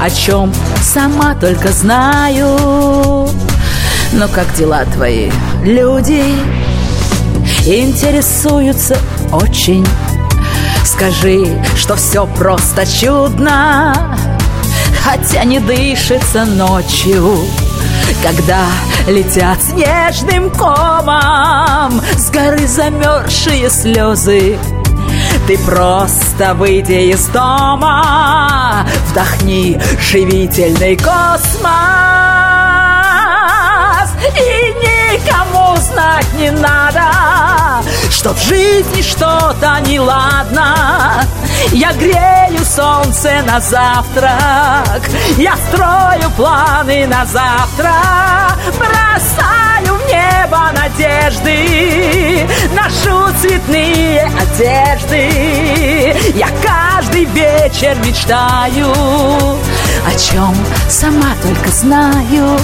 о 0.00 0.10
чем 0.10 0.52
сама 0.82 1.34
только 1.34 1.68
знаю. 1.68 3.28
Но 4.14 4.28
как 4.28 4.54
дела 4.54 4.84
твои, 4.84 5.28
люди? 5.64 6.22
Интересуются 7.66 8.96
очень. 9.32 9.84
Скажи, 10.84 11.60
что 11.76 11.96
все 11.96 12.24
просто 12.24 12.86
чудно, 12.86 14.16
хотя 15.02 15.42
не 15.42 15.58
дышится 15.58 16.44
ночью. 16.44 17.38
Когда 18.22 18.66
летят 19.08 19.60
снежным 19.60 20.48
комом 20.50 22.00
с 22.16 22.30
горы 22.30 22.68
замерзшие 22.68 23.68
слезы, 23.68 24.56
ты 25.48 25.58
просто 25.58 26.54
выйди 26.54 27.10
из 27.10 27.26
дома, 27.26 28.86
вдохни 29.10 29.80
живительный 30.00 30.96
космос. 30.96 32.53
И 34.24 34.74
никому 35.14 35.76
знать 35.76 36.32
не 36.34 36.50
надо, 36.50 37.02
что 38.10 38.32
в 38.32 38.40
жизни 38.40 39.02
что-то 39.02 39.80
неладно. 39.86 41.24
Я 41.72 41.92
грею 41.92 42.64
солнце 42.64 43.42
на 43.46 43.60
завтрак, 43.60 45.02
я 45.36 45.56
строю 45.56 46.30
планы 46.36 47.06
на 47.06 47.24
завтра, 47.26 47.92
бросаю 48.78 49.98
в 49.98 50.06
небо 50.08 50.70
надежды 50.74 52.46
Ношу 52.74 53.32
цветные 53.40 54.30
одежды. 54.40 56.14
Я 56.34 56.48
каждый 56.62 57.24
вечер 57.26 57.96
мечтаю 58.04 58.90
О 58.90 60.18
чем 60.18 60.54
сама 60.88 61.34
только 61.42 61.68
знаю 61.68 62.58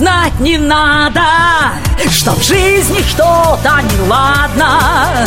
знать 0.00 0.40
не 0.40 0.56
надо, 0.56 1.20
что 2.08 2.32
в 2.32 2.42
жизни 2.42 3.02
что-то 3.08 3.80
неладно. 3.92 5.26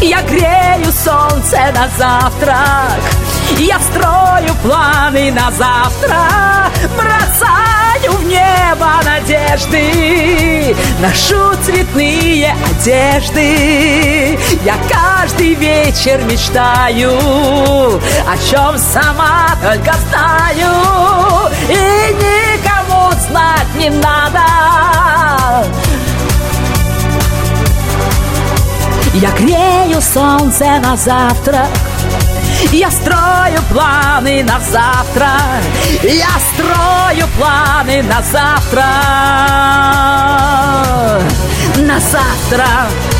Я 0.00 0.22
грею 0.22 0.92
солнце 0.92 1.72
на 1.74 1.88
завтрак, 1.98 3.00
я 3.58 3.78
строю 3.80 4.54
планы 4.62 5.32
на 5.32 5.50
завтра, 5.50 6.70
бросаю 6.96 8.18
в 8.18 8.24
небо 8.24 9.00
надежды, 9.04 10.76
ношу 11.00 11.54
цветные 11.64 12.54
одежды. 12.70 14.38
Я 14.64 14.76
каждый 14.90 15.54
вечер 15.54 16.20
мечтаю, 16.24 17.12
о 18.26 18.36
чем 18.50 18.78
сама 18.78 19.50
только 19.62 19.94
знаю, 20.08 21.50
и 21.68 22.14
никому 22.14 23.12
знать 23.28 23.74
не 23.76 23.90
надо. 23.90 24.42
Я 29.14 29.30
грею 29.30 30.00
солнце 30.00 30.80
на 30.80 30.96
завтрак 30.96 31.68
Я 32.70 32.90
строю 32.90 33.60
планы 33.70 34.42
на 34.44 34.58
завтра. 34.60 35.30
Я 36.02 36.28
строю 36.52 37.28
планы 37.38 38.02
на 38.02 38.22
завтра. 38.22 38.86
На 41.78 41.98
завтра 42.00 43.11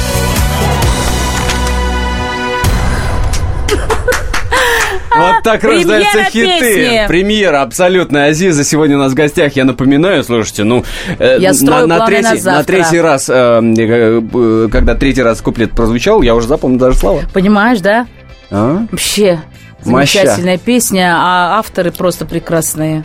Вот 5.16 5.42
так 5.42 5.62
рождаются 5.64 6.24
хиты. 6.24 7.04
Премьера 7.08 7.62
абсолютно. 7.62 8.26
Азиза 8.26 8.64
сегодня 8.64 8.96
у 8.96 9.00
нас 9.00 9.12
в 9.12 9.14
гостях. 9.14 9.54
Я 9.56 9.64
напоминаю, 9.64 10.24
слушайте, 10.24 10.64
ну... 10.64 10.84
э, 11.18 11.36
Я 11.40 11.52
на, 11.52 11.60
на, 11.60 11.66
планы 11.66 11.86
на 11.86 12.06
третий, 12.06 12.28
на 12.34 12.36
завтра. 12.38 12.64
третий 12.64 13.00
раз, 13.00 13.28
э, 13.28 13.32
э, 13.34 14.68
когда 14.70 14.94
третий 14.94 15.22
раз 15.22 15.40
куплет 15.40 15.72
прозвучал, 15.72 16.22
я 16.22 16.34
уже 16.34 16.48
запомнил 16.48 16.78
даже 16.78 16.98
слова. 16.98 17.22
Понимаешь, 17.32 17.80
да? 17.80 18.06
А? 18.50 18.86
Вообще 18.90 19.40
Моща. 19.84 20.18
замечательная 20.18 20.58
песня, 20.58 21.14
а 21.16 21.58
авторы 21.58 21.90
просто 21.90 22.24
прекрасные. 22.26 23.04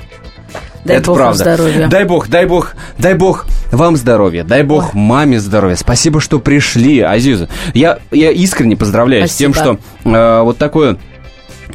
Дай 0.85 0.97
Это 0.97 1.07
бог 1.07 1.17
правда. 1.17 1.37
здоровья. 1.37 1.87
Дай 1.87 2.05
бог, 2.05 2.29
дай 2.29 2.45
бог, 2.45 2.75
дай 2.97 3.13
бог 3.13 3.45
вам 3.73 3.97
здоровья, 3.97 4.45
дай 4.45 4.63
бог 4.63 4.93
маме 4.93 5.37
здоровья. 5.39 5.75
Спасибо, 5.75 6.21
что 6.21 6.39
пришли, 6.39 7.01
Азиза. 7.01 7.49
Я, 7.73 7.99
я 8.11 8.31
искренне 8.31 8.77
поздравляю 8.77 9.27
с 9.27 9.33
тем, 9.35 9.53
что 9.53 9.77
Спасибо. 10.01 10.17
э, 10.17 10.41
вот 10.43 10.57
такое 10.57 10.97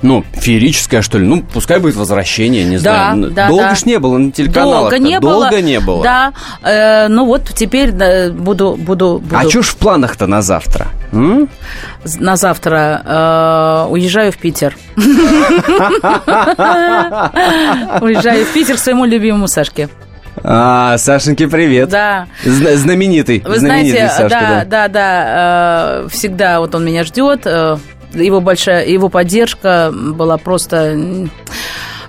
ну, 0.01 0.25
феерическое, 0.33 1.03
что 1.03 1.19
ли. 1.19 1.27
Ну, 1.27 1.43
пускай 1.43 1.79
будет 1.79 1.97
возвращение, 1.97 2.65
не 2.65 2.79
Да, 2.79 3.13
знаю. 3.15 3.31
да, 3.31 3.49
Долго 3.49 3.65
да. 3.65 3.75
ж 3.75 3.85
не 3.85 3.99
было 3.99 4.17
на 4.19 4.33
телеканалах. 4.33 4.81
Долго 4.91 4.99
не 4.99 5.21
было. 5.21 5.33
Долго 5.51 5.61
не 5.63 5.81
было. 5.81 6.03
Да. 6.03 6.33
Э, 6.63 7.09
ну 7.09 7.27
вот 7.27 7.51
теперь 7.55 7.91
да, 7.93 8.31
буду, 8.31 8.75
буду, 8.79 9.19
буду 9.23 9.37
А 9.37 9.49
что 9.49 9.63
ж 9.63 9.67
в 9.67 9.77
планах-то 9.77 10.27
на 10.27 10.41
завтра? 10.43 10.89
М? 11.13 11.49
на 12.19 12.37
завтра 12.37 13.03
э, 13.05 13.87
уезжаю 13.91 14.33
в 14.33 14.39
Питер. 14.39 14.75
Уезжаю 18.01 18.45
в 18.45 18.53
Питер 18.53 18.77
к 18.77 18.79
своему 18.79 19.05
любимому 19.05 19.49
Сашке. 19.49 19.89
А, 20.45 20.97
Сашеньке 20.99 21.47
привет. 21.47 21.89
Да. 21.91 22.27
Зна- 22.45 22.75
знаменитый. 22.77 23.43
Вы 23.47 23.59
знаменитый 23.59 24.07
знаете, 24.09 24.15
Сашка, 24.17 24.41
да, 24.41 24.65
да, 24.65 24.89
да, 24.89 26.05
э, 26.05 26.09
всегда 26.11 26.61
вот 26.61 26.75
он 26.75 26.85
меня 26.87 27.05
ждет. 27.05 27.43
э, 27.45 27.77
его 28.15 28.41
большая, 28.41 28.87
его 28.87 29.09
поддержка 29.09 29.93
была 29.93 30.37
просто, 30.39 30.97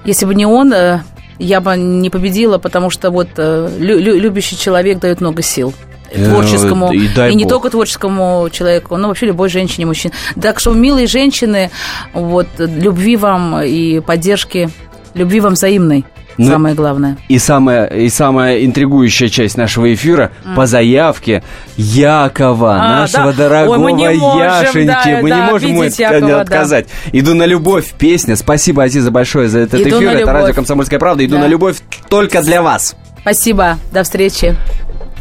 если 0.05 0.25
бы 0.25 0.35
не 0.35 0.45
он, 0.45 0.73
э, 0.73 1.01
я 1.39 1.61
бы 1.61 1.75
не 1.75 2.09
победила, 2.09 2.57
потому 2.57 2.89
что 2.89 3.09
вот 3.11 3.29
э, 3.37 3.69
лю- 3.79 3.99
лю- 3.99 4.19
любящий 4.19 4.57
человек 4.57 4.99
дает 4.99 5.21
много 5.21 5.41
сил 5.41 5.73
Э, 6.11 6.29
творческому 6.29 6.91
и 6.93 7.07
дай 7.07 7.33
не 7.33 7.43
бог. 7.43 7.53
только 7.53 7.69
творческому 7.71 8.47
человеку, 8.51 8.97
но 8.97 9.07
вообще 9.07 9.25
любой 9.25 9.49
женщине, 9.49 9.87
мужчине. 9.87 10.13
Так 10.39 10.59
что, 10.59 10.71
милые 10.73 11.07
женщины, 11.07 11.71
вот 12.13 12.45
любви 12.59 13.17
вам 13.17 13.61
и 13.63 13.99
поддержки, 13.99 14.69
любви 15.15 15.39
вам 15.39 15.53
взаимной, 15.53 16.05
Ну, 16.37 16.47
самое 16.47 16.73
главное. 16.75 17.17
И 17.27 17.37
самая, 17.37 17.85
и 17.85 18.09
самая 18.09 18.65
интригующая 18.65 19.29
часть 19.29 19.57
нашего 19.57 19.93
эфира 19.93 20.31
по 20.55 20.65
заявке 20.65 21.43
Якова, 21.77 22.75
А, 22.75 22.87
нашего 23.01 23.31
да. 23.33 23.49
дорогого 23.49 23.73
Ой, 23.73 23.79
мы 23.79 23.91
не 23.93 24.09
можем, 24.09 24.39
Яшеньки. 24.39 24.85
да, 24.87 25.03
мы 25.21 25.29
не 25.29 25.35
да, 25.37 25.45
можем 25.51 25.69
ему 25.69 25.83
Якова, 25.83 26.19
да. 26.27 26.41
отказать. 26.41 26.87
Иду 27.11 27.33
на 27.35 27.45
любовь 27.45 27.93
песня. 27.97 28.35
Спасибо, 28.35 28.83
Азиза, 28.83 29.11
большое 29.11 29.47
за 29.47 29.59
этот 29.59 29.81
Иду 29.81 29.97
эфир. 29.99 30.09
Это 30.09 30.33
радио 30.33 30.53
Комсомольская 30.53 30.99
правда. 30.99 31.25
Иду 31.25 31.35
Да. 31.35 31.41
на 31.41 31.47
любовь 31.47 31.77
только 32.09 32.41
для 32.41 32.61
вас. 32.61 32.95
Спасибо, 33.21 33.77
до 33.91 34.03
встречи, 34.03 34.55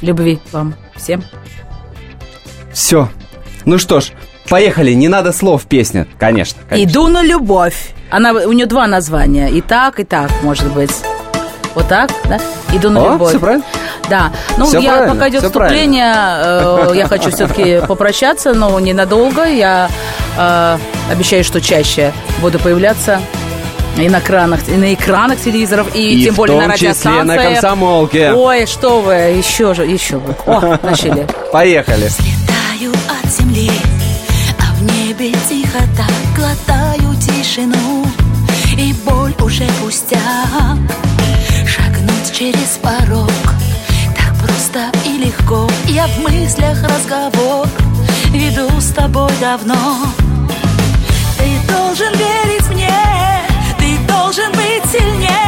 любви 0.01 0.41
вам 0.51 0.75
всем. 0.97 1.23
Все. 2.73 3.09
Ну 3.65 3.79
что 3.79 4.01
ж, 4.01 4.13
поехали. 4.49 4.93
Не 4.93 5.09
надо 5.09 5.33
слов 5.33 5.63
песня. 5.65 6.07
Конечно, 6.19 6.61
конечно. 6.69 6.91
Иду 6.91 7.09
на 7.09 7.23
любовь. 7.23 7.91
Она, 8.11 8.33
у 8.33 8.53
нее 8.53 8.67
два 8.67 8.87
названия. 8.87 9.49
И 9.49 9.61
так, 9.61 10.01
и 10.01 10.05
так, 10.05 10.31
может 10.43 10.71
быть. 10.73 10.93
Вот 11.75 11.89
так, 11.89 12.11
да? 12.29 12.39
Иду 12.75 12.91
на 12.91 13.01
О, 13.01 13.13
любовь. 13.13 13.31
всё 13.31 13.39
правильно. 13.41 13.65
Да. 14.11 14.31
Ну, 14.59 14.67
Всё 14.67 14.79
я, 14.81 15.07
пока 15.09 15.29
идет 15.31 15.43
вступление, 15.43 16.13
э, 16.15 16.93
я 16.95 17.07
хочу 17.09 17.31
все-таки 17.31 17.81
попрощаться, 17.89 18.53
но 18.53 18.79
ненадолго. 18.79 19.45
Я 19.45 19.89
э, 20.37 20.79
обещаю, 21.11 21.45
что 21.45 21.63
чаще 21.63 22.13
буду 22.43 22.59
появляться 22.59 23.21
и 23.97 24.09
на 24.09 24.19
экранах, 24.19 24.61
и 24.69 24.73
на 24.73 24.93
экранах 24.93 25.39
телевизоров, 25.41 25.95
и, 25.95 26.21
И 26.21 26.25
тем 26.25 26.35
более 26.35 26.59
на 26.61 26.69
радиостанциях. 26.69 27.27
на 27.27 27.37
«Комсомолке». 27.37 28.33
Ой, 28.33 28.67
что 28.67 29.01
вы, 29.01 29.15
еще 29.15 29.73
же, 29.75 29.85
еще 29.87 30.19
бы. 30.19 30.35
О, 30.47 30.79
начали. 30.83 31.27
Поехали. 31.53 32.05
Летаю 32.21 32.93
от 33.23 33.31
земли, 33.31 33.71
в 35.23 35.25
небе 35.25 35.39
тихо 35.49 35.79
так 35.97 36.13
глотаю 36.37 37.15
тишину 37.17 38.05
И 38.77 38.93
боль 39.05 39.33
уже 39.41 39.65
пустяк. 39.81 40.21
Шагнуть 41.65 42.33
через 42.33 42.79
порог 42.83 43.31
Так 44.17 44.35
просто 44.43 44.91
и 45.07 45.19
легко. 45.19 45.69
Я 45.87 46.09
в 46.09 46.19
мыслях 46.23 46.83
разговор 46.83 47.69
Веду 48.31 48.69
с 48.81 48.91
тобой 48.91 49.31
давно. 49.41 49.99
Ты 51.39 51.73
должен 51.73 52.13
верить 52.15 52.69
мне 52.71 52.91
Ты 53.79 53.97
должен 54.13 54.51
быть 54.51 54.91
сильней 54.91 55.42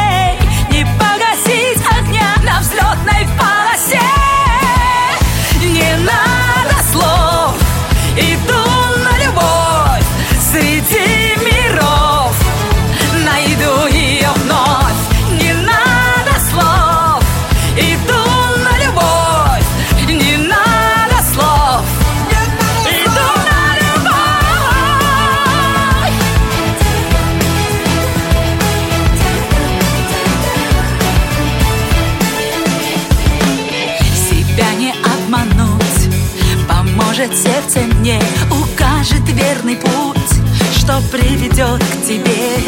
приведет 41.15 41.81
к 41.81 42.07
тебе. 42.07 42.59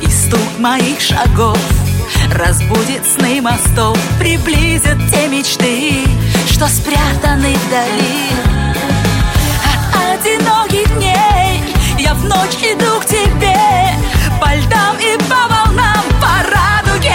И 0.00 0.10
стук 0.10 0.58
моих 0.58 0.98
шагов 1.00 1.58
Разбудит 2.32 3.04
сны 3.04 3.42
мостов 3.42 3.98
Приблизит 4.18 4.96
те 5.10 5.28
мечты 5.28 6.04
Что 6.46 6.66
спрятаны 6.68 7.54
вдали. 7.66 8.30
От 9.92 10.20
одиноких 10.20 10.88
дней 10.96 11.62
Я 11.98 12.14
в 12.14 12.24
ночь 12.24 12.56
иду 12.62 13.00
к 13.00 13.06
тебе. 13.06 13.58
По 14.40 14.54
льдам 14.54 14.96
и 14.98 15.18
по 15.24 15.48
волнам 15.52 16.04
По 16.20 16.42
радуге 16.50 17.14